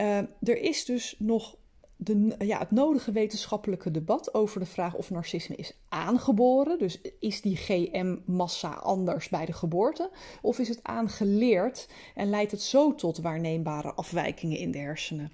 Uh, 0.00 0.16
er 0.42 0.62
is 0.62 0.84
dus 0.84 1.14
nog 1.18 1.56
de, 1.96 2.34
ja, 2.38 2.58
het 2.58 2.70
nodige 2.70 3.12
wetenschappelijke 3.12 3.90
debat 3.90 4.34
over 4.34 4.60
de 4.60 4.66
vraag 4.66 4.94
of 4.94 5.10
narcisme 5.10 5.56
is 5.56 5.72
aangeboren. 5.88 6.78
Dus 6.78 7.00
is 7.18 7.40
die 7.40 7.56
GM-massa 7.56 8.70
anders 8.70 9.28
bij 9.28 9.44
de 9.44 9.52
geboorte? 9.52 10.10
Of 10.42 10.58
is 10.58 10.68
het 10.68 10.80
aangeleerd 10.82 11.88
en 12.14 12.30
leidt 12.30 12.50
het 12.50 12.62
zo 12.62 12.94
tot 12.94 13.18
waarneembare 13.18 13.92
afwijkingen 13.92 14.58
in 14.58 14.70
de 14.70 14.78
hersenen? 14.78 15.32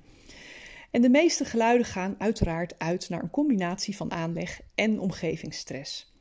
En 0.96 1.02
de 1.02 1.10
meeste 1.10 1.44
geluiden 1.44 1.86
gaan 1.86 2.14
uiteraard 2.18 2.78
uit 2.78 3.08
naar 3.08 3.22
een 3.22 3.30
combinatie 3.30 3.96
van 3.96 4.12
aanleg 4.12 4.60
en 4.74 5.00
omgevingsstress. 5.00 6.14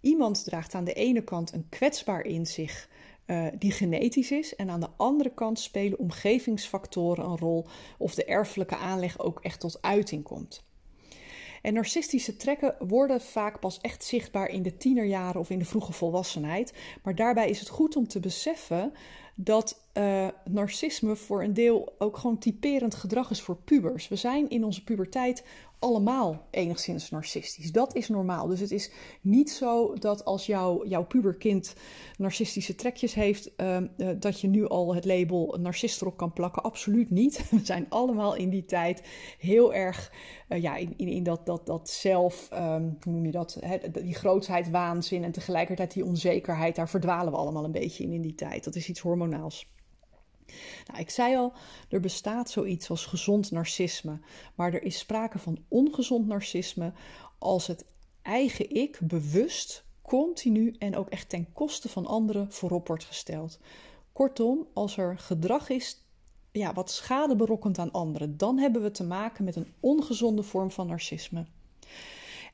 Iemand 0.00 0.44
draagt 0.44 0.74
aan 0.74 0.84
de 0.84 0.92
ene 0.92 1.24
kant 1.24 1.52
een 1.52 1.68
kwetsbaar 1.68 2.24
in 2.24 2.46
zich 2.46 2.88
uh, 3.26 3.46
die 3.58 3.70
genetisch 3.70 4.30
is, 4.30 4.56
en 4.56 4.70
aan 4.70 4.80
de 4.80 4.88
andere 4.96 5.34
kant 5.34 5.58
spelen 5.58 5.98
omgevingsfactoren 5.98 7.24
een 7.24 7.38
rol 7.38 7.66
of 7.98 8.14
de 8.14 8.24
erfelijke 8.24 8.76
aanleg 8.76 9.18
ook 9.18 9.40
echt 9.40 9.60
tot 9.60 9.82
uiting 9.82 10.22
komt. 10.22 10.64
En 11.64 11.74
narcistische 11.74 12.36
trekken 12.36 12.74
worden 12.78 13.20
vaak 13.20 13.60
pas 13.60 13.80
echt 13.80 14.04
zichtbaar 14.04 14.48
in 14.48 14.62
de 14.62 14.76
tienerjaren 14.76 15.40
of 15.40 15.50
in 15.50 15.58
de 15.58 15.64
vroege 15.64 15.92
volwassenheid. 15.92 16.72
Maar 17.02 17.14
daarbij 17.14 17.48
is 17.48 17.58
het 17.58 17.68
goed 17.68 17.96
om 17.96 18.08
te 18.08 18.20
beseffen 18.20 18.92
dat 19.34 19.80
uh, 19.94 20.28
narcisme 20.44 21.16
voor 21.16 21.42
een 21.42 21.54
deel 21.54 21.94
ook 21.98 22.16
gewoon 22.16 22.38
typerend 22.38 22.94
gedrag 22.94 23.30
is 23.30 23.42
voor 23.42 23.56
pubers. 23.56 24.08
We 24.08 24.16
zijn 24.16 24.48
in 24.48 24.64
onze 24.64 24.84
puberteit 24.84 25.44
allemaal 25.84 26.46
enigszins 26.50 27.10
narcistisch. 27.10 27.72
Dat 27.72 27.94
is 27.94 28.08
normaal. 28.08 28.46
Dus 28.46 28.60
het 28.60 28.70
is 28.70 28.90
niet 29.20 29.50
zo 29.50 29.94
dat 29.94 30.24
als 30.24 30.46
jouw 30.46 30.86
jouw 30.86 31.04
puberkind 31.04 31.74
narcistische 32.16 32.74
trekjes 32.74 33.14
heeft, 33.14 33.50
uh, 33.56 33.76
uh, 33.96 34.08
dat 34.18 34.40
je 34.40 34.48
nu 34.48 34.68
al 34.68 34.94
het 34.94 35.04
label 35.04 35.58
narcist 35.60 36.00
erop 36.00 36.16
kan 36.16 36.32
plakken. 36.32 36.62
Absoluut 36.62 37.10
niet. 37.10 37.44
We 37.50 37.60
zijn 37.62 37.86
allemaal 37.88 38.34
in 38.34 38.50
die 38.50 38.64
tijd 38.64 39.02
heel 39.38 39.74
erg 39.74 40.12
uh, 40.48 40.62
ja, 40.62 40.76
in, 40.76 40.94
in, 40.96 41.08
in 41.08 41.22
dat, 41.22 41.46
dat, 41.46 41.66
dat 41.66 41.88
zelf, 41.88 42.48
um, 42.52 42.96
hoe 43.02 43.12
noem 43.12 43.26
je 43.26 43.32
dat, 43.32 43.56
hè, 43.60 43.78
die 43.90 44.14
grootsheid, 44.14 44.70
waanzin 44.70 45.24
en 45.24 45.32
tegelijkertijd 45.32 45.92
die 45.92 46.04
onzekerheid, 46.04 46.76
daar 46.76 46.88
verdwalen 46.88 47.32
we 47.32 47.38
allemaal 47.38 47.64
een 47.64 47.72
beetje 47.72 48.04
in 48.04 48.12
in 48.12 48.22
die 48.22 48.34
tijd. 48.34 48.64
Dat 48.64 48.74
is 48.74 48.88
iets 48.88 49.00
hormonaals. 49.00 49.72
Nou, 50.86 51.00
ik 51.00 51.10
zei 51.10 51.36
al, 51.36 51.52
er 51.88 52.00
bestaat 52.00 52.50
zoiets 52.50 52.90
als 52.90 53.06
gezond 53.06 53.50
narcisme, 53.50 54.20
maar 54.54 54.72
er 54.72 54.82
is 54.82 54.98
sprake 54.98 55.38
van 55.38 55.64
ongezond 55.68 56.26
narcisme 56.26 56.92
als 57.38 57.66
het 57.66 57.84
eigen 58.22 58.70
ik 58.70 58.98
bewust, 59.02 59.84
continu 60.02 60.74
en 60.78 60.96
ook 60.96 61.08
echt 61.08 61.28
ten 61.28 61.52
koste 61.52 61.88
van 61.88 62.06
anderen 62.06 62.52
voorop 62.52 62.86
wordt 62.86 63.04
gesteld. 63.04 63.58
Kortom, 64.12 64.66
als 64.72 64.96
er 64.96 65.18
gedrag 65.18 65.68
is 65.68 66.04
ja, 66.52 66.72
wat 66.72 66.90
schade 66.90 67.36
berokkent 67.36 67.78
aan 67.78 67.92
anderen, 67.92 68.36
dan 68.36 68.58
hebben 68.58 68.82
we 68.82 68.90
te 68.90 69.04
maken 69.04 69.44
met 69.44 69.56
een 69.56 69.72
ongezonde 69.80 70.42
vorm 70.42 70.70
van 70.70 70.86
narcisme. 70.86 71.46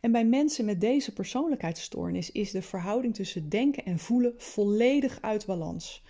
En 0.00 0.12
bij 0.12 0.25
mensen 0.25 0.64
met 0.64 0.80
deze 0.80 1.12
persoonlijkheidsstoornis 1.12 2.33
is 2.33 2.50
de 2.50 2.62
verhouding 2.62 3.14
tussen 3.14 3.49
denken 3.49 3.85
en 3.85 3.99
voelen 3.99 4.35
volledig 4.37 5.19
uit 5.21 5.47
balans. 5.47 6.02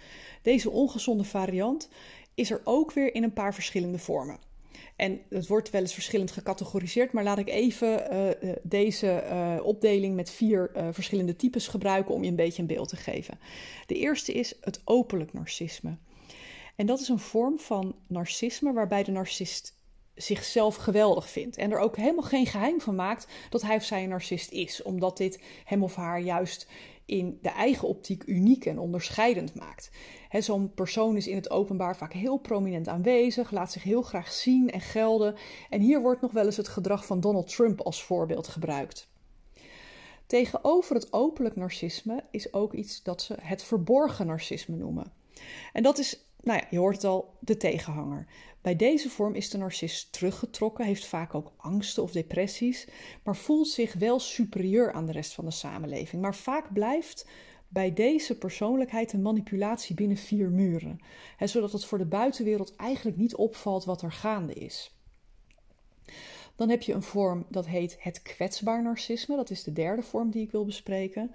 Deze 0.43 0.71
ongezonde 0.71 1.25
variant 1.25 1.89
is 2.35 2.51
er 2.51 2.61
ook 2.65 2.93
weer 2.93 3.15
in 3.15 3.23
een 3.23 3.33
paar 3.33 3.55
verschillende 3.55 3.99
vormen. 3.99 4.39
En 4.97 5.21
het 5.29 5.47
wordt 5.47 5.71
wel 5.71 5.81
eens 5.81 5.95
verschillend 5.95 6.31
gecategoriseerd, 6.31 7.13
maar 7.13 7.25
laat 7.25 7.39
ik 7.39 7.49
even 7.49 8.15
uh, 8.43 8.53
deze 8.63 9.25
uh, 9.27 9.67
opdeling 9.67 10.15
met 10.15 10.31
vier 10.31 10.71
verschillende 10.91 11.37
types 11.37 11.67
gebruiken 11.67 12.15
om 12.15 12.23
je 12.23 12.29
een 12.29 12.37
beetje 12.37 12.63
een 12.63 12.69
beeld 12.69 12.89
te 12.89 12.97
geven. 12.97 13.39
De 13.87 13.95
eerste 13.95 14.33
is 14.33 14.55
het 14.61 14.81
openlijk 14.85 15.33
narcisme. 15.33 15.97
En 16.77 16.87
dat 16.87 17.01
is 17.01 17.09
een 17.09 17.19
vorm 17.19 17.59
van 17.59 17.95
narcisme 18.07 18.73
waarbij 18.73 19.03
de 19.03 19.11
narcist 19.11 19.80
zichzelf 20.23 20.77
geweldig 20.77 21.29
vindt. 21.31 21.57
En 21.57 21.71
er 21.71 21.79
ook 21.79 21.97
helemaal 21.97 22.25
geen 22.25 22.47
geheim 22.47 22.81
van 22.81 22.95
maakt 22.95 23.27
dat 23.51 23.63
hij 23.63 23.77
of 23.77 23.85
zij 23.85 24.03
een 24.03 24.09
narcist 24.09 24.51
is. 24.51 24.83
Omdat 24.83 25.17
dit 25.17 25.43
hem 25.65 25.83
of 25.83 25.95
haar 25.95 26.21
juist 26.21 26.69
in 27.11 27.39
de 27.43 27.49
eigen 27.49 27.89
optiek 27.89 28.23
uniek 28.27 28.67
en 28.67 28.79
onderscheidend 28.79 29.55
maakt. 29.55 29.91
Zo'n 30.39 30.75
persoon 30.75 31.17
is 31.17 31.27
in 31.27 31.37
het 31.37 31.51
openbaar 31.51 31.97
vaak 31.97 32.13
heel 32.13 32.37
prominent 32.37 32.89
aanwezig, 32.89 33.51
laat 33.51 33.73
zich 33.73 33.83
heel 33.83 34.03
graag 34.03 34.33
zien 34.33 34.71
en 34.71 34.81
gelden. 34.81 35.35
En 35.71 35.81
hier 35.81 36.01
wordt 36.01 36.21
nog 36.21 36.33
wel 36.33 36.45
eens 36.45 36.57
het 36.57 36.69
gedrag 36.69 37.07
van 37.07 37.21
Donald 37.21 37.55
Trump 37.55 37.81
als 37.81 38.03
voorbeeld 38.03 38.49
gebruikt. 38.49 39.09
Tegenover 40.27 40.95
het 40.95 41.13
openlijk 41.13 41.57
narcisme 41.57 42.25
is 42.31 42.53
ook 42.53 42.73
iets 42.73 43.03
dat 43.03 43.23
ze 43.23 43.35
het 43.41 43.63
verborgen 43.63 44.27
narcisme 44.27 44.77
noemen. 44.77 45.13
En 45.73 45.83
dat 45.83 45.99
is 45.99 46.30
nou 46.43 46.59
ja, 46.59 46.67
je 46.71 46.79
hoort 46.79 46.95
het 46.95 47.05
al, 47.05 47.37
de 47.41 47.57
tegenhanger. 47.57 48.27
Bij 48.61 48.77
deze 48.77 49.11
vorm 49.11 49.35
is 49.35 49.51
de 49.51 49.59
narcist 49.59 50.13
teruggetrokken, 50.13 50.85
heeft 50.85 51.07
vaak 51.07 51.35
ook 51.35 51.53
angsten 51.57 52.03
of 52.03 52.13
depressies, 52.13 52.89
maar 53.25 53.37
voelt 53.37 53.69
zich 53.69 53.93
wel 53.93 54.19
superieur 54.19 54.93
aan 54.93 55.07
de 55.07 55.13
rest 55.13 55.35
van 55.35 55.45
de 55.45 55.51
samenleving. 55.51 56.23
Maar 56.23 56.35
vaak 56.35 56.73
blijft 56.73 57.29
bij 57.69 57.93
deze 57.93 58.39
persoonlijkheid 58.39 59.13
een 59.13 59.23
manipulatie 59.23 59.95
binnen 59.95 60.17
vier 60.17 60.51
muren, 60.51 61.01
hè, 61.37 61.47
zodat 61.47 61.73
het 61.73 61.85
voor 61.85 61.99
de 61.99 62.07
buitenwereld 62.07 62.77
eigenlijk 62.77 63.17
niet 63.17 63.35
opvalt 63.35 63.85
wat 63.85 64.03
er 64.03 64.13
gaande 64.13 64.55
is. 64.55 64.95
Dan 66.57 66.69
heb 66.69 66.83
je 66.83 66.93
een 66.93 67.03
vorm 67.03 67.47
dat 67.49 67.67
heet 67.67 67.97
het 67.99 68.23
kwetsbaar 68.23 68.83
narcisme. 68.83 69.37
Dat 69.37 69.51
is 69.51 69.63
de 69.63 69.73
derde 69.73 70.03
vorm 70.03 70.31
die 70.31 70.43
ik 70.43 70.51
wil 70.51 70.65
bespreken. 70.65 71.35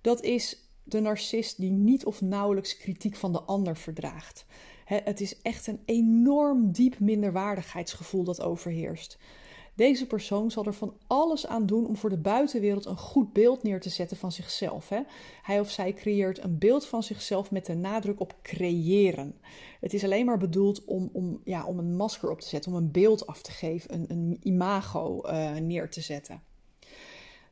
Dat 0.00 0.22
is 0.22 0.65
de 0.88 1.00
narcist 1.00 1.60
die 1.60 1.70
niet 1.70 2.04
of 2.04 2.20
nauwelijks 2.20 2.76
kritiek 2.76 3.16
van 3.16 3.32
de 3.32 3.40
ander 3.40 3.76
verdraagt. 3.76 4.46
Het 4.84 5.20
is 5.20 5.42
echt 5.42 5.66
een 5.66 5.80
enorm 5.84 6.72
diep 6.72 6.98
minderwaardigheidsgevoel 6.98 8.24
dat 8.24 8.40
overheerst. 8.40 9.18
Deze 9.74 10.06
persoon 10.06 10.50
zal 10.50 10.64
er 10.64 10.74
van 10.74 10.94
alles 11.06 11.46
aan 11.46 11.66
doen 11.66 11.86
om 11.86 11.96
voor 11.96 12.10
de 12.10 12.18
buitenwereld 12.18 12.84
een 12.84 12.96
goed 12.96 13.32
beeld 13.32 13.62
neer 13.62 13.80
te 13.80 13.88
zetten 13.88 14.16
van 14.16 14.32
zichzelf. 14.32 14.90
Hij 15.42 15.60
of 15.60 15.70
zij 15.70 15.92
creëert 15.92 16.44
een 16.44 16.58
beeld 16.58 16.86
van 16.86 17.02
zichzelf 17.02 17.50
met 17.50 17.66
de 17.66 17.74
nadruk 17.74 18.20
op 18.20 18.34
creëren. 18.42 19.34
Het 19.80 19.94
is 19.94 20.04
alleen 20.04 20.26
maar 20.26 20.38
bedoeld 20.38 20.84
om, 20.84 21.10
om, 21.12 21.40
ja, 21.44 21.66
om 21.66 21.78
een 21.78 21.96
masker 21.96 22.30
op 22.30 22.40
te 22.40 22.48
zetten, 22.48 22.72
om 22.72 22.78
een 22.78 22.90
beeld 22.90 23.26
af 23.26 23.42
te 23.42 23.50
geven, 23.50 23.94
een, 23.94 24.04
een 24.08 24.38
imago 24.42 25.20
uh, 25.24 25.56
neer 25.56 25.90
te 25.90 26.00
zetten. 26.00 26.42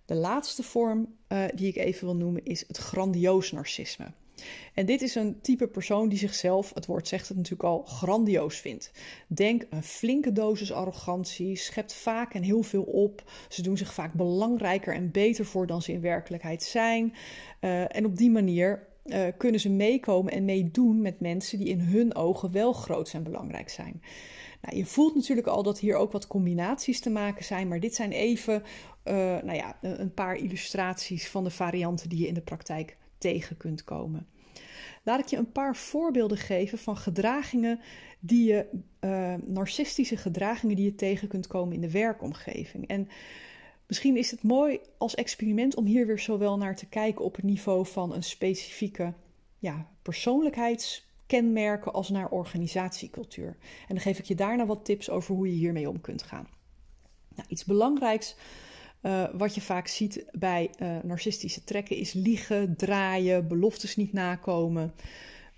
De 0.04 0.14
laatste 0.14 0.62
vorm 0.62 1.14
uh, 1.28 1.44
die 1.54 1.68
ik 1.68 1.76
even 1.76 2.06
wil 2.06 2.16
noemen 2.16 2.44
is 2.44 2.64
het 2.66 2.76
grandioos 2.76 3.52
narcisme. 3.52 4.12
En 4.74 4.86
dit 4.86 5.02
is 5.02 5.14
een 5.14 5.40
type 5.40 5.68
persoon 5.68 6.08
die 6.08 6.18
zichzelf, 6.18 6.74
het 6.74 6.86
woord 6.86 7.08
zegt 7.08 7.28
het 7.28 7.36
natuurlijk 7.36 7.68
al, 7.68 7.82
grandioos 7.82 8.56
vindt. 8.56 8.92
Denk 9.28 9.66
een 9.70 9.82
flinke 9.82 10.32
dosis 10.32 10.72
arrogantie, 10.72 11.56
schept 11.56 11.94
vaak 11.94 12.34
en 12.34 12.42
heel 12.42 12.62
veel 12.62 12.82
op. 12.82 13.30
Ze 13.48 13.62
doen 13.62 13.76
zich 13.76 13.94
vaak 13.94 14.12
belangrijker 14.12 14.94
en 14.94 15.10
beter 15.10 15.44
voor 15.44 15.66
dan 15.66 15.82
ze 15.82 15.92
in 15.92 16.00
werkelijkheid 16.00 16.62
zijn. 16.62 17.14
Uh, 17.60 17.96
en 17.96 18.06
op 18.06 18.16
die 18.16 18.30
manier 18.30 18.86
uh, 19.04 19.26
kunnen 19.38 19.60
ze 19.60 19.70
meekomen 19.70 20.32
en 20.32 20.44
meedoen 20.44 21.02
met 21.02 21.20
mensen 21.20 21.58
die 21.58 21.68
in 21.68 21.80
hun 21.80 22.14
ogen 22.14 22.52
wel 22.52 22.72
groot 22.72 23.12
en 23.12 23.22
belangrijk 23.22 23.68
zijn. 23.68 24.02
Nou, 24.64 24.76
je 24.76 24.86
voelt 24.86 25.14
natuurlijk 25.14 25.46
al 25.46 25.62
dat 25.62 25.78
hier 25.78 25.96
ook 25.96 26.12
wat 26.12 26.26
combinaties 26.26 27.00
te 27.00 27.10
maken 27.10 27.44
zijn, 27.44 27.68
maar 27.68 27.80
dit 27.80 27.94
zijn 27.94 28.12
even 28.12 28.62
uh, 29.04 29.14
nou 29.14 29.52
ja, 29.52 29.78
een 29.80 30.14
paar 30.14 30.36
illustraties 30.36 31.28
van 31.28 31.44
de 31.44 31.50
varianten 31.50 32.08
die 32.08 32.18
je 32.18 32.26
in 32.26 32.34
de 32.34 32.40
praktijk 32.40 32.96
tegen 33.18 33.56
kunt 33.56 33.84
komen. 33.84 34.26
Laat 35.02 35.20
ik 35.20 35.26
je 35.26 35.36
een 35.36 35.52
paar 35.52 35.76
voorbeelden 35.76 36.38
geven 36.38 36.78
van 36.78 36.96
gedragingen 36.96 37.80
die 38.20 38.48
je, 38.48 38.66
uh, 39.00 39.34
narcistische 39.46 40.16
gedragingen 40.16 40.76
die 40.76 40.84
je 40.84 40.94
tegen 40.94 41.28
kunt 41.28 41.46
komen 41.46 41.74
in 41.74 41.80
de 41.80 41.90
werkomgeving. 41.90 42.86
En 42.86 43.08
misschien 43.86 44.16
is 44.16 44.30
het 44.30 44.42
mooi 44.42 44.80
als 44.98 45.14
experiment 45.14 45.76
om 45.76 45.86
hier 45.86 46.06
weer 46.06 46.18
zowel 46.18 46.56
naar 46.56 46.76
te 46.76 46.86
kijken 46.86 47.24
op 47.24 47.36
het 47.36 47.44
niveau 47.44 47.86
van 47.86 48.14
een 48.14 48.22
specifieke 48.22 49.14
ja, 49.58 49.88
persoonlijkheidskenmerken 51.26 51.92
als 51.92 52.08
naar 52.08 52.28
organisatiecultuur. 52.28 53.56
En 53.88 53.94
dan 53.94 54.00
geef 54.00 54.18
ik 54.18 54.24
je 54.24 54.34
daarna 54.34 54.66
wat 54.66 54.84
tips 54.84 55.10
over 55.10 55.34
hoe 55.34 55.46
je 55.46 55.52
hiermee 55.52 55.88
om 55.88 56.00
kunt 56.00 56.22
gaan. 56.22 56.48
Nou, 57.34 57.48
iets 57.48 57.64
belangrijks 57.64 58.36
uh, 59.02 59.24
wat 59.32 59.54
je 59.54 59.60
vaak 59.60 59.86
ziet 59.86 60.24
bij 60.32 60.70
uh, 60.78 60.96
narcistische 61.02 61.64
trekken 61.64 61.96
is 61.96 62.12
liegen, 62.12 62.76
draaien, 62.76 63.48
beloftes 63.48 63.96
niet 63.96 64.12
nakomen. 64.12 64.94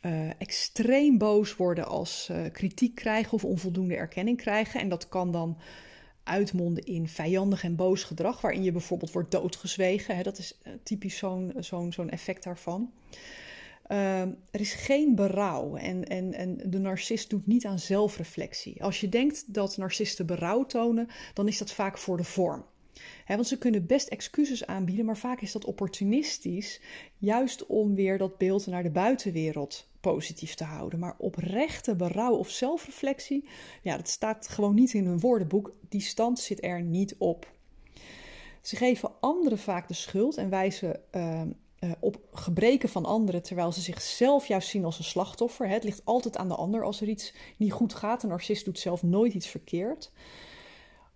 Uh, 0.03 0.29
extreem 0.39 1.19
boos 1.19 1.57
worden 1.57 1.87
als 1.87 2.31
kritiek 2.53 2.95
krijgen 2.95 3.33
of 3.33 3.45
onvoldoende 3.45 3.97
erkenning 3.97 4.37
krijgen. 4.37 4.81
En 4.81 4.89
dat 4.89 5.09
kan 5.09 5.33
dan 5.33 5.59
uitmonden 6.25 6.85
in 6.85 7.09
vijandig 7.09 7.65
en 7.65 7.77
boos 7.77 8.05
gedrag, 8.05 8.41
waarin 8.41 8.63
je 8.63 8.73
bijvoorbeeld 8.73 9.13
wordt 9.13 9.31
doodgezwegen. 9.31 10.17
Hè, 10.17 10.23
dat 10.23 10.39
is 10.39 10.59
typisch 10.83 11.17
zo'n 11.17 11.53
zo'n 11.59 11.93
zo'n 11.93 12.11
effect 12.11 12.43
daarvan. 12.43 12.93
Uh, 13.89 14.21
er 14.21 14.61
is 14.61 14.75
geen 14.75 15.15
berouw 15.15 15.77
en, 15.77 16.05
en, 16.05 16.33
en 16.33 16.61
de 16.65 16.79
narcist 16.79 17.31
doet 17.31 17.47
niet 17.47 17.67
aan 17.67 17.79
zelfreflectie. 17.79 18.83
Als 18.83 19.01
je 19.01 19.09
denkt 19.09 19.55
dat 19.55 19.77
narcisten 19.77 20.27
berouw 20.27 20.65
tonen, 20.65 21.09
dan 21.35 21.49
is 21.49 21.59
dat 21.59 21.73
vaak 21.73 21.99
voor 21.99 22.17
de 22.17 22.25
vorm 22.25 22.65
want 23.35 23.47
ze 23.47 23.59
kunnen 23.59 23.87
best 23.87 24.09
excuses 24.09 24.67
aanbieden, 24.67 25.05
maar 25.05 25.19
vaak 25.19 25.41
is 25.41 25.53
dat 25.53 25.65
opportunistisch, 25.65 26.81
juist 27.19 27.67
om 27.67 27.95
weer 27.95 28.19
dat 28.19 28.39
beeld 28.39 28.67
naar 28.67 28.83
de 28.83 28.91
buitenwereld 28.91 29.89
positief 30.01 30.55
te 30.55 30.65
houden. 30.65 30.99
Maar 30.99 31.15
oprechte 31.19 31.97
berouw 31.97 32.35
of 32.35 32.51
zelfreflectie, 32.51 33.49
ja, 33.83 33.97
dat 33.97 34.09
staat 34.09 34.49
gewoon 34.49 34.75
niet 34.75 34.93
in 34.93 35.07
hun 35.07 35.21
woordenboek. 35.21 35.75
Die 35.89 36.01
stand 36.01 36.39
zit 36.39 36.65
er 36.65 36.83
niet 36.83 37.15
op. 37.19 37.55
Ze 38.63 38.77
geven 38.77 39.21
anderen 39.21 39.59
vaak 39.59 39.89
de 39.89 39.95
schuld 39.95 40.37
en 40.37 40.51
wijzen 40.51 41.01
uh, 41.13 41.43
uh, 41.81 41.91
op 42.01 42.19
gebreken 42.33 42.89
van 42.89 43.05
anderen, 43.05 43.43
terwijl 43.43 43.73
ze 43.73 43.81
zichzelf 43.81 44.47
juist 44.47 44.69
zien 44.69 44.85
als 44.85 44.99
een 44.99 45.05
slachtoffer. 45.05 45.69
Het 45.69 45.85
ligt 45.85 46.05
altijd 46.05 46.37
aan 46.37 46.49
de 46.49 46.55
ander 46.55 46.85
als 46.85 47.01
er 47.01 47.09
iets 47.09 47.35
niet 47.57 47.73
goed 47.73 47.95
gaat. 47.95 48.23
Een 48.23 48.29
narcist 48.29 48.65
doet 48.65 48.79
zelf 48.79 49.03
nooit 49.03 49.35
iets 49.35 49.47
verkeerd. 49.47 50.11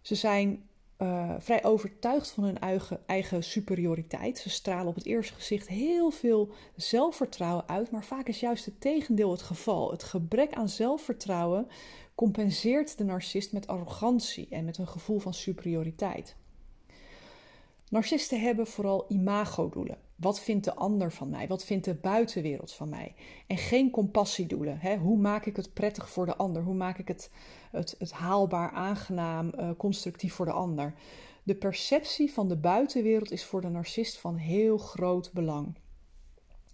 Ze 0.01 0.15
zijn 0.15 0.69
uh, 0.99 1.35
vrij 1.39 1.65
overtuigd 1.65 2.31
van 2.31 2.45
hun 2.45 2.59
eigen, 2.59 3.01
eigen 3.07 3.45
superioriteit. 3.45 4.39
Ze 4.39 4.51
stralen 4.51 4.87
op 4.87 4.95
het 4.95 5.07
eerste 5.07 5.35
gezicht 5.35 5.69
heel 5.69 6.11
veel 6.11 6.51
zelfvertrouwen 6.77 7.69
uit, 7.69 7.91
maar 7.91 8.05
vaak 8.05 8.29
is 8.29 8.41
juist 8.41 8.65
het 8.65 8.81
tegendeel 8.81 9.31
het 9.31 9.43
geval. 9.43 9.91
Het 9.91 10.03
gebrek 10.03 10.55
aan 10.55 10.69
zelfvertrouwen 10.69 11.69
compenseert 12.15 12.99
de 12.99 13.05
narcist 13.05 13.53
met 13.53 13.67
arrogantie 13.67 14.47
en 14.51 14.65
met 14.65 14.79
een 14.79 14.89
gevoel 14.89 15.19
van 15.19 15.35
superioriteit. 15.35 16.37
Narcisten 17.89 18.41
hebben 18.41 18.67
vooral 18.67 19.05
imagodoelen. 19.09 19.99
Wat 20.21 20.41
vindt 20.41 20.65
de 20.65 20.75
ander 20.75 21.13
van 21.13 21.29
mij? 21.31 21.47
Wat 21.47 21.65
vindt 21.65 21.85
de 21.85 21.95
buitenwereld 21.95 22.73
van 22.73 22.89
mij? 22.89 23.15
En 23.47 23.57
geen 23.57 23.91
compassiedoelen. 23.91 24.79
Hè? 24.79 24.97
Hoe 24.97 25.19
maak 25.19 25.47
ik 25.47 25.57
het 25.57 25.75
prettig 25.75 26.11
voor 26.11 26.27
de 26.27 26.37
ander? 26.37 26.63
Hoe 26.63 26.75
maak 26.75 26.99
ik 26.99 27.09
het, 27.09 27.31
het, 27.71 27.95
het 27.99 28.13
haalbaar, 28.13 28.71
aangenaam, 28.71 29.53
uh, 29.59 29.71
constructief 29.77 30.35
voor 30.35 30.47
de 30.47 30.53
ander? 30.53 30.95
De 31.43 31.55
perceptie 31.55 32.33
van 32.33 32.49
de 32.49 32.57
buitenwereld 32.57 33.31
is 33.31 33.45
voor 33.45 33.61
de 33.61 33.69
narcist 33.69 34.19
van 34.19 34.37
heel 34.37 34.79
groot 34.79 35.31
belang. 35.33 35.79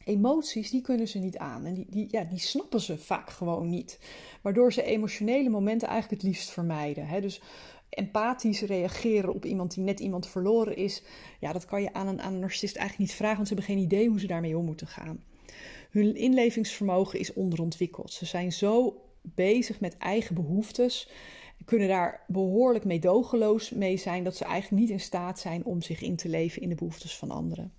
Emoties, 0.05 0.71
die 0.71 0.83
kunnen 0.83 1.09
ze 1.09 1.19
niet 1.19 1.39
aan 1.39 1.65
en 1.65 1.75
die, 1.75 1.87
die, 1.91 2.09
ja, 2.11 2.25
die 2.25 2.39
snappen 2.39 2.81
ze 2.81 2.99
vaak 2.99 3.31
gewoon 3.31 3.69
niet. 3.69 3.99
Waardoor 4.43 4.73
ze 4.73 4.83
emotionele 4.83 5.49
momenten 5.49 5.89
eigenlijk 5.89 6.23
het 6.23 6.31
liefst 6.31 6.51
vermijden. 6.51 7.07
Hè? 7.07 7.21
Dus 7.21 7.43
empathisch 7.97 8.61
reageren 8.61 9.35
op 9.35 9.45
iemand 9.45 9.75
die 9.75 9.85
net 9.85 10.01
iemand 10.01 10.29
verloren 10.29 10.77
is, 10.77 11.03
ja, 11.41 11.53
dat 11.53 11.65
kan 11.65 11.83
je 11.83 11.93
aan 11.93 12.07
een, 12.07 12.21
aan 12.21 12.33
een 12.33 12.41
narcist 12.41 12.77
eigenlijk 12.77 13.09
niet 13.09 13.19
vragen, 13.19 13.37
want 13.37 13.49
ze 13.49 13.55
hebben 13.55 13.75
geen 13.75 13.85
idee 13.85 14.09
hoe 14.09 14.21
ze 14.21 14.27
daarmee 14.27 14.59
om 14.59 14.65
moeten 14.65 14.87
gaan. 14.87 15.25
Hun 15.91 16.17
inlevingsvermogen 16.17 17.19
is 17.19 17.33
onderontwikkeld. 17.33 18.13
Ze 18.13 18.27
zijn 18.27 18.53
zo 18.53 19.01
bezig 19.23 19.81
met 19.81 19.97
eigen 19.97 20.35
behoeftes, 20.35 21.11
kunnen 21.65 21.89
daar 21.89 22.25
behoorlijk 22.27 22.85
meedogenloos 22.85 23.71
mee 23.71 23.97
zijn, 23.97 24.25
dat 24.25 24.37
ze 24.37 24.45
eigenlijk 24.45 24.83
niet 24.83 24.91
in 24.91 25.01
staat 25.01 25.39
zijn 25.39 25.65
om 25.65 25.83
zich 25.83 26.03
in 26.03 26.17
te 26.17 26.29
leven 26.29 26.63
in 26.63 26.69
de 26.69 26.75
behoeftes 26.75 27.17
van 27.17 27.31
anderen. 27.31 27.73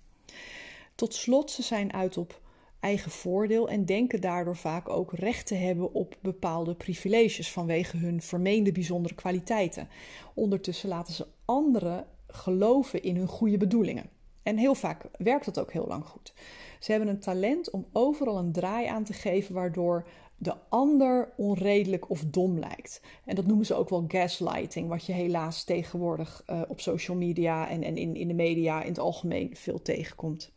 Tot 0.94 1.14
slot, 1.14 1.50
ze 1.50 1.62
zijn 1.62 1.92
uit 1.92 2.16
op 2.16 2.40
eigen 2.80 3.10
voordeel 3.10 3.68
en 3.68 3.84
denken 3.84 4.20
daardoor 4.20 4.56
vaak 4.56 4.88
ook 4.88 5.12
recht 5.12 5.46
te 5.46 5.54
hebben 5.54 5.92
op 5.92 6.16
bepaalde 6.20 6.74
privileges 6.74 7.52
vanwege 7.52 7.96
hun 7.96 8.22
vermeende 8.22 8.72
bijzondere 8.72 9.14
kwaliteiten. 9.14 9.88
Ondertussen 10.34 10.88
laten 10.88 11.14
ze 11.14 11.26
anderen 11.44 12.06
geloven 12.26 13.02
in 13.02 13.16
hun 13.16 13.28
goede 13.28 13.56
bedoelingen. 13.56 14.10
En 14.42 14.56
heel 14.56 14.74
vaak 14.74 15.04
werkt 15.18 15.44
dat 15.44 15.60
ook 15.60 15.72
heel 15.72 15.86
lang 15.86 16.04
goed. 16.04 16.32
Ze 16.80 16.90
hebben 16.90 17.08
een 17.08 17.20
talent 17.20 17.70
om 17.70 17.86
overal 17.92 18.38
een 18.38 18.52
draai 18.52 18.86
aan 18.86 19.04
te 19.04 19.12
geven, 19.12 19.54
waardoor 19.54 20.08
de 20.36 20.54
ander 20.68 21.32
onredelijk 21.36 22.10
of 22.10 22.24
dom 22.24 22.58
lijkt. 22.58 23.00
En 23.24 23.34
dat 23.34 23.46
noemen 23.46 23.66
ze 23.66 23.74
ook 23.74 23.88
wel 23.88 24.04
gaslighting, 24.08 24.88
wat 24.88 25.06
je 25.06 25.12
helaas 25.12 25.64
tegenwoordig 25.64 26.42
uh, 26.46 26.62
op 26.68 26.80
social 26.80 27.16
media 27.16 27.68
en, 27.68 27.82
en 27.82 27.96
in, 27.96 28.16
in 28.16 28.28
de 28.28 28.34
media 28.34 28.82
in 28.82 28.88
het 28.88 28.98
algemeen 28.98 29.56
veel 29.56 29.82
tegenkomt. 29.82 30.52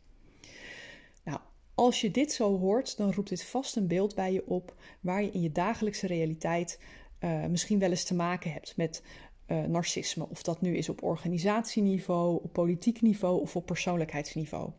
Als 1.82 2.02
je 2.02 2.12
dit 2.12 2.32
zo 2.32 2.60
hoort, 2.60 2.98
dan 2.98 3.14
roept 3.14 3.30
dit 3.30 3.44
vast 3.44 3.76
een 3.76 3.88
beeld 3.88 4.16
bij 4.16 4.34
je 4.34 4.48
op 4.48 4.76
waar 5.00 5.24
je 5.24 5.32
in 5.32 5.42
je 5.42 5.52
dagelijkse 5.52 6.08
realiteit 6.08 6.80
uh, 7.20 7.46
misschien 7.46 7.80
wel 7.80 7.90
eens 7.90 8.04
te 8.04 8.14
maken 8.14 8.52
hebt 8.52 8.78
met 8.78 9.04
uh, 9.48 9.64
narcisme. 9.64 10.28
Of 10.30 10.44
dat 10.44 10.62
nu 10.62 10.78
is 10.78 10.90
op 10.90 11.04
organisatieniveau, 11.04 12.44
op 12.44 12.54
politiek 12.54 13.02
niveau 13.02 13.42
of 13.42 13.56
op 13.56 13.66
persoonlijkheidsniveau. 13.66 14.70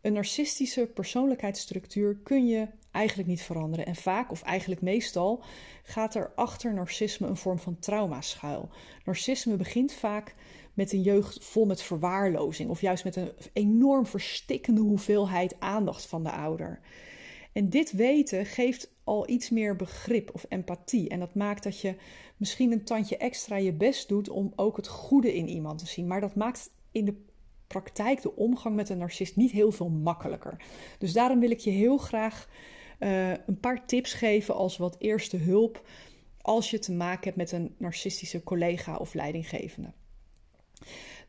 Een 0.00 0.12
narcistische 0.12 0.86
persoonlijkheidsstructuur 0.86 2.16
kun 2.22 2.46
je 2.46 2.68
eigenlijk 2.90 3.28
niet 3.28 3.42
veranderen. 3.42 3.86
En 3.86 3.96
vaak, 3.96 4.30
of 4.30 4.42
eigenlijk 4.42 4.80
meestal, 4.80 5.42
gaat 5.82 6.14
er 6.14 6.32
achter 6.34 6.74
narcisme 6.74 7.26
een 7.26 7.36
vorm 7.36 7.58
van 7.58 7.78
trauma 7.78 8.20
schuil. 8.20 8.68
Narcisme 9.04 9.56
begint 9.56 9.92
vaak 9.92 10.34
met 10.74 10.92
een 10.92 11.02
jeugd 11.02 11.44
vol 11.44 11.64
met 11.64 11.82
verwaarlozing 11.82 12.70
of 12.70 12.80
juist 12.80 13.04
met 13.04 13.16
een 13.16 13.32
enorm 13.52 14.06
verstikkende 14.06 14.80
hoeveelheid 14.80 15.60
aandacht 15.60 16.06
van 16.06 16.22
de 16.22 16.30
ouder. 16.30 16.80
En 17.52 17.68
dit 17.68 17.92
weten 17.92 18.46
geeft 18.46 18.94
al 19.04 19.28
iets 19.28 19.50
meer 19.50 19.76
begrip 19.76 20.30
of 20.34 20.46
empathie. 20.48 21.08
En 21.08 21.18
dat 21.18 21.34
maakt 21.34 21.62
dat 21.62 21.80
je 21.80 21.96
misschien 22.36 22.72
een 22.72 22.84
tandje 22.84 23.16
extra 23.16 23.56
je 23.56 23.72
best 23.72 24.08
doet 24.08 24.28
om 24.28 24.52
ook 24.56 24.76
het 24.76 24.88
goede 24.88 25.34
in 25.34 25.48
iemand 25.48 25.78
te 25.78 25.86
zien. 25.86 26.06
Maar 26.06 26.20
dat 26.20 26.34
maakt 26.34 26.70
in 26.92 27.04
de 27.04 27.22
praktijk 27.66 28.22
de 28.22 28.36
omgang 28.36 28.76
met 28.76 28.88
een 28.88 28.98
narcist 28.98 29.36
niet 29.36 29.50
heel 29.50 29.72
veel 29.72 29.88
makkelijker. 29.88 30.56
Dus 30.98 31.12
daarom 31.12 31.40
wil 31.40 31.50
ik 31.50 31.58
je 31.58 31.70
heel 31.70 31.96
graag 31.96 32.48
uh, 33.00 33.30
een 33.30 33.60
paar 33.60 33.86
tips 33.86 34.12
geven 34.12 34.54
als 34.54 34.76
wat 34.76 34.96
eerste 34.98 35.36
hulp 35.36 35.86
als 36.40 36.70
je 36.70 36.78
te 36.78 36.92
maken 36.92 37.24
hebt 37.24 37.36
met 37.36 37.52
een 37.52 37.74
narcistische 37.78 38.42
collega 38.42 38.96
of 38.96 39.14
leidinggevende. 39.14 39.92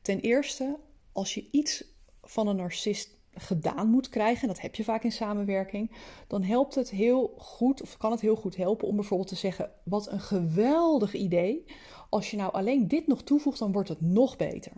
Ten 0.02 0.20
eerste, 0.20 0.78
als 1.12 1.34
je 1.34 1.48
iets 1.52 1.84
van 2.22 2.48
een 2.48 2.56
narcist 2.56 3.16
gedaan 3.34 3.90
moet 3.90 4.10
krijgen, 4.10 4.42
en 4.42 4.48
dat 4.48 4.62
heb 4.62 4.76
je 4.76 4.84
vaak 4.84 5.04
in 5.04 5.12
samenwerking, 5.12 5.92
dan 6.28 6.44
helpt 6.44 6.76
het 6.76 6.90
heel 6.90 7.34
goed, 7.38 7.82
of 7.82 7.98
kan 7.98 8.12
het 8.12 8.22
heel 8.22 8.36
goed 8.36 8.56
helpen 8.56 8.88
om 8.88 8.96
bijvoorbeeld 8.96 9.30
te 9.30 9.36
zeggen: 9.36 9.72
Wat 9.84 10.12
een 10.12 10.20
geweldig 10.20 11.14
idee. 11.14 11.66
Als 12.10 12.32
je 12.32 12.38
nou 12.38 12.54
alleen 12.54 12.88
dit 12.88 13.08
nog 13.08 13.24
toevoegt, 13.24 13.60
dan 13.60 13.72
wordt 13.72 13.90
het 13.90 14.02
nog 14.02 14.38
beter. 14.38 14.72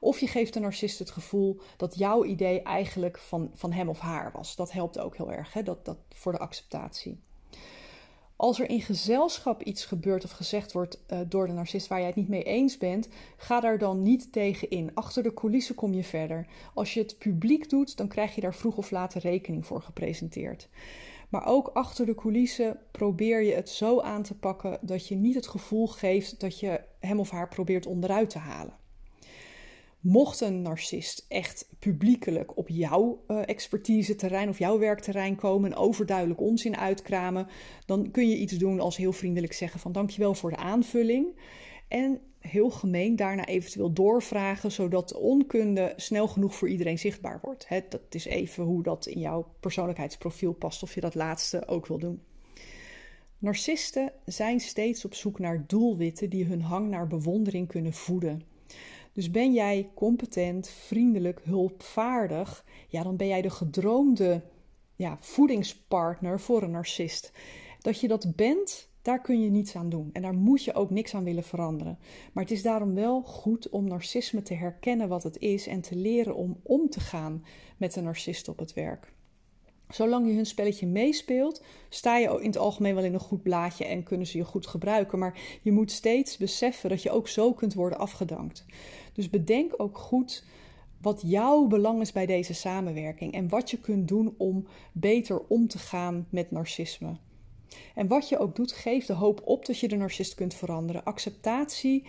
Of 0.00 0.20
je 0.20 0.26
geeft 0.26 0.54
de 0.54 0.60
narcist 0.60 0.98
het 0.98 1.10
gevoel 1.10 1.60
dat 1.76 1.94
jouw 1.94 2.24
idee 2.24 2.62
eigenlijk 2.62 3.18
van, 3.18 3.50
van 3.54 3.72
hem 3.72 3.88
of 3.88 3.98
haar 3.98 4.32
was. 4.32 4.56
Dat 4.56 4.72
helpt 4.72 4.98
ook 4.98 5.16
heel 5.16 5.32
erg, 5.32 5.52
hè? 5.52 5.62
Dat, 5.62 5.84
dat, 5.84 5.96
voor 6.14 6.32
de 6.32 6.38
acceptatie. 6.38 7.22
Als 8.36 8.60
er 8.60 8.68
in 8.68 8.80
gezelschap 8.80 9.62
iets 9.62 9.84
gebeurt 9.84 10.24
of 10.24 10.30
gezegd 10.30 10.72
wordt 10.72 11.00
uh, 11.12 11.18
door 11.28 11.46
de 11.46 11.52
narcist 11.52 11.86
waar 11.86 11.98
jij 11.98 12.06
het 12.06 12.16
niet 12.16 12.28
mee 12.28 12.42
eens 12.42 12.78
bent, 12.78 13.08
ga 13.36 13.60
daar 13.60 13.78
dan 13.78 14.02
niet 14.02 14.32
tegen 14.32 14.70
in. 14.70 14.90
Achter 14.94 15.22
de 15.22 15.34
coulissen 15.34 15.74
kom 15.74 15.94
je 15.94 16.04
verder. 16.04 16.46
Als 16.74 16.94
je 16.94 17.00
het 17.00 17.18
publiek 17.18 17.70
doet, 17.70 17.96
dan 17.96 18.08
krijg 18.08 18.34
je 18.34 18.40
daar 18.40 18.54
vroeg 18.54 18.76
of 18.76 18.90
laat 18.90 19.14
rekening 19.14 19.66
voor 19.66 19.82
gepresenteerd. 19.82 20.68
Maar 21.28 21.46
ook 21.46 21.68
achter 21.68 22.06
de 22.06 22.14
coulissen 22.14 22.78
probeer 22.90 23.42
je 23.42 23.54
het 23.54 23.68
zo 23.68 24.00
aan 24.00 24.22
te 24.22 24.34
pakken 24.34 24.78
dat 24.80 25.08
je 25.08 25.14
niet 25.14 25.34
het 25.34 25.46
gevoel 25.46 25.86
geeft 25.86 26.40
dat 26.40 26.60
je 26.60 26.80
hem 26.98 27.20
of 27.20 27.30
haar 27.30 27.48
probeert 27.48 27.86
onderuit 27.86 28.30
te 28.30 28.38
halen. 28.38 28.82
Mocht 30.04 30.40
een 30.40 30.62
narcist 30.62 31.24
echt 31.28 31.68
publiekelijk 31.78 32.56
op 32.56 32.68
jouw 32.68 33.24
uh, 33.28 33.42
expertise 33.46 34.14
terrein 34.14 34.48
of 34.48 34.58
jouw 34.58 34.78
werkterrein 34.78 35.36
komen 35.36 35.72
en 35.72 35.78
overduidelijk 35.78 36.40
onzin 36.40 36.76
uitkramen, 36.76 37.46
dan 37.86 38.10
kun 38.10 38.28
je 38.28 38.36
iets 38.36 38.52
doen 38.52 38.80
als 38.80 38.96
heel 38.96 39.12
vriendelijk 39.12 39.52
zeggen 39.52 39.80
van 39.80 39.92
dankjewel 39.92 40.34
voor 40.34 40.50
de 40.50 40.56
aanvulling. 40.56 41.40
En 41.88 42.20
heel 42.38 42.70
gemeen 42.70 43.16
daarna 43.16 43.44
eventueel 43.44 43.92
doorvragen, 43.92 44.72
zodat 44.72 45.08
de 45.08 45.18
onkunde 45.18 45.92
snel 45.96 46.28
genoeg 46.28 46.54
voor 46.54 46.68
iedereen 46.68 46.98
zichtbaar 46.98 47.38
wordt. 47.42 47.68
dat 47.88 48.00
is 48.10 48.24
even 48.24 48.64
hoe 48.64 48.82
dat 48.82 49.06
in 49.06 49.20
jouw 49.20 49.54
persoonlijkheidsprofiel 49.60 50.52
past, 50.52 50.82
of 50.82 50.94
je 50.94 51.00
dat 51.00 51.14
laatste 51.14 51.68
ook 51.68 51.86
wil 51.86 51.98
doen. 51.98 52.22
Narcisten 53.38 54.12
zijn 54.24 54.60
steeds 54.60 55.04
op 55.04 55.14
zoek 55.14 55.38
naar 55.38 55.64
doelwitten 55.66 56.30
die 56.30 56.44
hun 56.44 56.62
hang 56.62 56.88
naar 56.88 57.06
bewondering 57.06 57.68
kunnen 57.68 57.92
voeden. 57.92 58.52
Dus 59.14 59.30
ben 59.30 59.52
jij 59.52 59.90
competent, 59.94 60.68
vriendelijk, 60.68 61.40
hulpvaardig, 61.44 62.64
ja, 62.88 63.02
dan 63.02 63.16
ben 63.16 63.26
jij 63.26 63.42
de 63.42 63.50
gedroomde 63.50 64.42
ja, 64.96 65.16
voedingspartner 65.20 66.40
voor 66.40 66.62
een 66.62 66.70
narcist. 66.70 67.32
Dat 67.80 68.00
je 68.00 68.08
dat 68.08 68.36
bent, 68.36 68.88
daar 69.02 69.20
kun 69.20 69.42
je 69.42 69.50
niets 69.50 69.76
aan 69.76 69.88
doen. 69.88 70.10
En 70.12 70.22
daar 70.22 70.34
moet 70.34 70.64
je 70.64 70.74
ook 70.74 70.90
niks 70.90 71.14
aan 71.14 71.24
willen 71.24 71.44
veranderen. 71.44 71.98
Maar 72.32 72.42
het 72.44 72.52
is 72.52 72.62
daarom 72.62 72.94
wel 72.94 73.22
goed 73.22 73.68
om 73.68 73.88
narcisme 73.88 74.42
te 74.42 74.54
herkennen 74.54 75.08
wat 75.08 75.22
het 75.22 75.38
is 75.38 75.66
en 75.66 75.80
te 75.80 75.96
leren 75.96 76.34
om 76.36 76.60
om 76.62 76.88
te 76.88 77.00
gaan 77.00 77.44
met 77.76 77.96
een 77.96 78.04
narcist 78.04 78.48
op 78.48 78.58
het 78.58 78.72
werk. 78.72 79.13
Zolang 79.88 80.26
je 80.26 80.34
hun 80.34 80.46
spelletje 80.46 80.86
meespeelt, 80.86 81.62
sta 81.88 82.16
je 82.16 82.38
in 82.40 82.46
het 82.46 82.58
algemeen 82.58 82.94
wel 82.94 83.04
in 83.04 83.14
een 83.14 83.20
goed 83.20 83.42
blaadje 83.42 83.84
en 83.84 84.02
kunnen 84.02 84.26
ze 84.26 84.38
je 84.38 84.44
goed 84.44 84.66
gebruiken. 84.66 85.18
Maar 85.18 85.38
je 85.62 85.72
moet 85.72 85.90
steeds 85.90 86.36
beseffen 86.36 86.88
dat 86.88 87.02
je 87.02 87.10
ook 87.10 87.28
zo 87.28 87.52
kunt 87.52 87.74
worden 87.74 87.98
afgedankt. 87.98 88.64
Dus 89.12 89.30
bedenk 89.30 89.74
ook 89.76 89.98
goed 89.98 90.44
wat 91.00 91.22
jouw 91.26 91.66
belang 91.66 92.00
is 92.00 92.12
bij 92.12 92.26
deze 92.26 92.54
samenwerking 92.54 93.32
en 93.32 93.48
wat 93.48 93.70
je 93.70 93.78
kunt 93.78 94.08
doen 94.08 94.34
om 94.36 94.66
beter 94.92 95.40
om 95.46 95.68
te 95.68 95.78
gaan 95.78 96.26
met 96.30 96.50
narcisme. 96.50 97.16
En 97.94 98.06
wat 98.06 98.28
je 98.28 98.38
ook 98.38 98.56
doet, 98.56 98.72
geef 98.72 99.06
de 99.06 99.12
hoop 99.12 99.40
op 99.44 99.66
dat 99.66 99.78
je 99.78 99.88
de 99.88 99.96
narcist 99.96 100.34
kunt 100.34 100.54
veranderen. 100.54 101.04
Acceptatie 101.04 102.06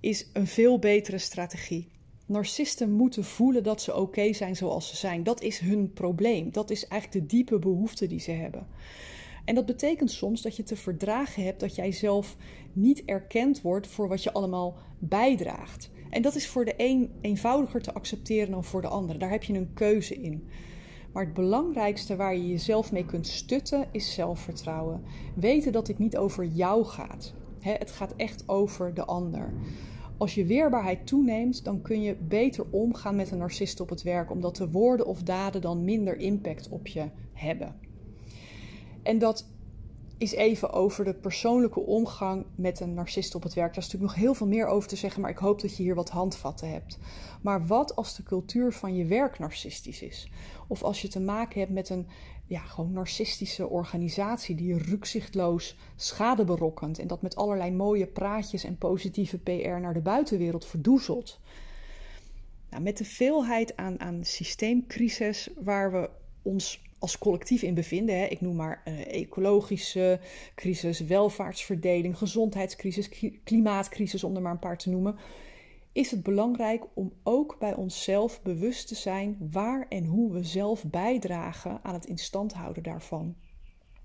is 0.00 0.30
een 0.32 0.46
veel 0.46 0.78
betere 0.78 1.18
strategie. 1.18 1.88
Narcisten 2.28 2.92
moeten 2.92 3.24
voelen 3.24 3.62
dat 3.62 3.82
ze 3.82 3.96
oké 3.96 4.32
zijn 4.32 4.56
zoals 4.56 4.88
ze 4.88 4.96
zijn. 4.96 5.22
Dat 5.22 5.42
is 5.42 5.58
hun 5.58 5.92
probleem. 5.92 6.52
Dat 6.52 6.70
is 6.70 6.86
eigenlijk 6.86 7.22
de 7.22 7.36
diepe 7.36 7.58
behoefte 7.58 8.06
die 8.06 8.20
ze 8.20 8.30
hebben. 8.30 8.66
En 9.44 9.54
dat 9.54 9.66
betekent 9.66 10.10
soms 10.10 10.42
dat 10.42 10.56
je 10.56 10.62
te 10.62 10.76
verdragen 10.76 11.44
hebt 11.44 11.60
dat 11.60 11.74
jij 11.74 11.92
zelf 11.92 12.36
niet 12.72 13.04
erkend 13.04 13.60
wordt 13.60 13.86
voor 13.86 14.08
wat 14.08 14.22
je 14.22 14.32
allemaal 14.32 14.76
bijdraagt. 14.98 15.90
En 16.10 16.22
dat 16.22 16.34
is 16.34 16.48
voor 16.48 16.64
de 16.64 16.74
een 16.76 17.10
eenvoudiger 17.20 17.82
te 17.82 17.92
accepteren 17.92 18.50
dan 18.50 18.64
voor 18.64 18.82
de 18.82 18.88
ander. 18.88 19.18
Daar 19.18 19.30
heb 19.30 19.42
je 19.42 19.54
een 19.54 19.74
keuze 19.74 20.14
in. 20.14 20.48
Maar 21.12 21.24
het 21.24 21.34
belangrijkste 21.34 22.16
waar 22.16 22.36
je 22.36 22.48
jezelf 22.48 22.92
mee 22.92 23.04
kunt 23.04 23.26
stutten 23.26 23.88
is 23.92 24.14
zelfvertrouwen. 24.14 25.02
Weten 25.34 25.72
dat 25.72 25.86
dit 25.86 25.98
niet 25.98 26.16
over 26.16 26.44
jou 26.44 26.84
gaat. 26.84 27.34
het 27.60 27.90
gaat 27.90 28.14
echt 28.16 28.48
over 28.48 28.94
de 28.94 29.04
ander. 29.04 29.52
Als 30.18 30.34
je 30.34 30.44
weerbaarheid 30.44 31.06
toeneemt, 31.06 31.64
dan 31.64 31.82
kun 31.82 32.02
je 32.02 32.14
beter 32.14 32.64
omgaan 32.70 33.16
met 33.16 33.30
een 33.30 33.38
narcist 33.38 33.80
op 33.80 33.88
het 33.88 34.02
werk, 34.02 34.30
omdat 34.30 34.56
de 34.56 34.70
woorden 34.70 35.06
of 35.06 35.22
daden 35.22 35.60
dan 35.60 35.84
minder 35.84 36.16
impact 36.16 36.68
op 36.68 36.86
je 36.86 37.08
hebben. 37.32 37.74
En 39.02 39.18
dat 39.18 39.46
is 40.18 40.32
even 40.32 40.72
over 40.72 41.04
de 41.04 41.14
persoonlijke 41.14 41.80
omgang 41.80 42.44
met 42.54 42.80
een 42.80 42.94
narcist 42.94 43.34
op 43.34 43.42
het 43.42 43.54
werk. 43.54 43.74
Daar 43.74 43.84
is 43.84 43.84
natuurlijk 43.84 44.12
nog 44.12 44.22
heel 44.22 44.34
veel 44.34 44.46
meer 44.46 44.66
over 44.66 44.88
te 44.88 44.96
zeggen, 44.96 45.20
maar 45.20 45.30
ik 45.30 45.38
hoop 45.38 45.60
dat 45.60 45.76
je 45.76 45.82
hier 45.82 45.94
wat 45.94 46.10
handvatten 46.10 46.70
hebt. 46.70 46.98
Maar 47.42 47.66
wat 47.66 47.96
als 47.96 48.16
de 48.16 48.22
cultuur 48.22 48.72
van 48.72 48.94
je 48.94 49.04
werk 49.04 49.38
narcistisch 49.38 50.02
is? 50.02 50.30
Of 50.68 50.82
als 50.82 51.02
je 51.02 51.08
te 51.08 51.20
maken 51.20 51.60
hebt 51.60 51.72
met 51.72 51.88
een 51.88 52.06
ja, 52.48 52.60
gewoon 52.60 52.92
narcistische 52.92 53.68
organisatie 53.68 54.54
die 54.54 54.78
rukzichtloos 54.78 55.76
schade 55.96 56.44
berokkent 56.44 56.98
en 56.98 57.06
dat 57.06 57.22
met 57.22 57.36
allerlei 57.36 57.70
mooie 57.70 58.06
praatjes 58.06 58.64
en 58.64 58.78
positieve 58.78 59.38
PR 59.38 59.80
naar 59.80 59.94
de 59.94 60.00
buitenwereld 60.00 60.66
verdoezelt. 60.66 61.40
Nou, 62.70 62.82
met 62.82 62.98
de 62.98 63.04
veelheid 63.04 63.76
aan, 63.76 64.00
aan 64.00 64.24
systeemcrisis 64.24 65.48
waar 65.60 65.92
we 65.92 66.10
ons 66.42 66.82
als 66.98 67.18
collectief 67.18 67.62
in 67.62 67.74
bevinden. 67.74 68.18
Hè. 68.18 68.24
Ik 68.24 68.40
noem 68.40 68.56
maar 68.56 68.82
uh, 68.84 69.14
ecologische 69.14 70.20
crisis, 70.54 71.00
welvaartsverdeling, 71.00 72.18
gezondheidscrisis, 72.18 73.10
klimaatcrisis, 73.44 74.24
om 74.24 74.36
er 74.36 74.42
maar 74.42 74.52
een 74.52 74.58
paar 74.58 74.78
te 74.78 74.90
noemen. 74.90 75.16
Is 75.98 76.10
het 76.10 76.22
belangrijk 76.22 76.84
om 76.94 77.12
ook 77.22 77.56
bij 77.58 77.74
onszelf 77.74 78.42
bewust 78.42 78.88
te 78.88 78.94
zijn 78.94 79.36
waar 79.50 79.86
en 79.88 80.04
hoe 80.04 80.32
we 80.32 80.44
zelf 80.44 80.84
bijdragen 80.84 81.80
aan 81.82 81.94
het 81.94 82.06
instand 82.06 82.52
houden 82.52 82.82
daarvan. 82.82 83.36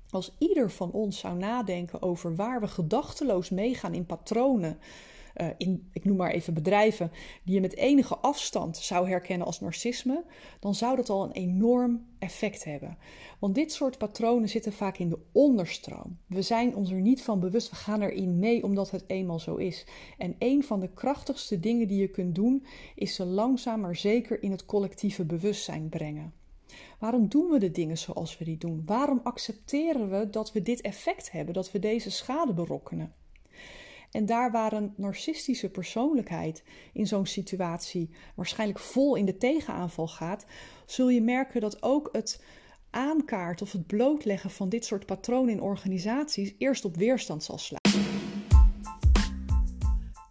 Als 0.10 0.36
ieder 0.38 0.72
van 0.72 0.92
ons 0.92 1.20
zou 1.20 1.38
nadenken 1.38 2.02
over 2.02 2.36
waar 2.36 2.60
we 2.60 2.68
gedachteloos 2.68 3.50
meegaan 3.50 3.94
in 3.94 4.06
patronen, 4.06 4.78
uh, 5.36 5.48
in, 5.58 5.90
ik 5.92 6.06
noem 6.06 6.18
maar 6.18 6.32
even 6.32 6.54
bedrijven, 6.54 7.12
die 7.44 7.54
je 7.54 7.62
met 7.62 7.76
enige 7.76 8.18
afstand 8.18 8.78
zou 8.78 9.10
herkennen 9.10 9.48
als 9.48 9.60
narcisme, 9.60 10.24
dan 10.60 10.76
zou 10.76 10.96
dat 10.96 11.10
al 11.10 11.24
een 11.24 11.32
enorm 11.32 12.06
effect 12.20 12.64
hebben. 12.64 12.98
Want 13.40 13.56
dit 13.56 13.74
soort 13.74 13.98
patronen 13.98 14.50
zitten 14.50 14.74
vaak 14.74 14.98
in 14.98 15.10
de 15.10 15.20
onderstroom. 15.32 16.18
We 16.28 16.42
zijn 16.42 16.76
ons 16.76 16.92
er 16.92 17.02
niet 17.02 17.22
van 17.22 17.40
bewust, 17.40 17.70
we 17.70 17.76
gaan 17.76 18.02
erin 18.02 18.40
mee 18.40 18.64
omdat 18.64 18.92
het 18.92 19.04
eenmaal 19.08 19.40
zo 19.40 19.56
is. 19.56 19.86
En 20.18 20.36
een 20.40 20.64
van 20.64 20.80
de 20.80 20.90
krachtigste 20.94 21.60
dingen 21.60 21.88
die 21.88 22.00
je 22.00 22.08
kunt 22.08 22.36
doen, 22.36 22.66
is 22.96 23.16
ze 23.16 23.26
langzaam 23.26 23.80
maar 23.80 23.96
zeker 23.96 24.44
in 24.44 24.52
het 24.52 24.66
collectieve 24.66 25.26
bewustzijn 25.26 25.90
brengen. 25.90 26.34
Waarom 27.00 27.28
doen 27.28 27.50
we 27.50 27.60
de 27.60 27.72
dingen 27.72 27.98
zoals 27.98 28.38
we 28.38 28.46
die 28.46 28.58
doen? 28.58 28.84
Waarom 28.86 29.20
accepteren 29.24 30.10
we 30.10 30.30
dat 30.30 30.52
we 30.52 30.62
dit 30.62 30.82
effect 30.82 31.32
hebben, 31.32 31.54
dat 31.54 31.72
we 31.72 31.80
deze 31.80 32.12
schade 32.12 32.54
berokkenen? 32.54 33.14
En 34.14 34.26
daar 34.26 34.52
waar 34.52 34.74
een 34.74 34.94
narcistische 34.98 35.70
persoonlijkheid 35.70 36.64
in 36.94 37.08
zo'n 37.08 37.26
situatie 37.26 38.10
waarschijnlijk 38.36 38.80
vol 38.80 39.16
in 39.16 39.26
de 39.26 39.38
tegenaanval 39.38 40.08
gaat, 40.08 40.46
zul 40.86 41.10
je 41.10 41.22
merken 41.22 41.62
dat 41.62 41.84
ook 41.84 42.10
het 42.12 42.44
aankaart 42.90 43.62
of 43.62 43.72
het 43.72 43.88
blootleggen 43.88 44.50
van 44.50 44.70
dit 44.70 44.86
soort 44.86 45.06
patronen 45.06 45.54
in 45.54 45.62
organisaties 45.62 46.54
eerst 46.58 46.86
op 46.86 46.96
weerstand 46.96 47.44
zal 47.44 47.58
slaan. 47.58 47.83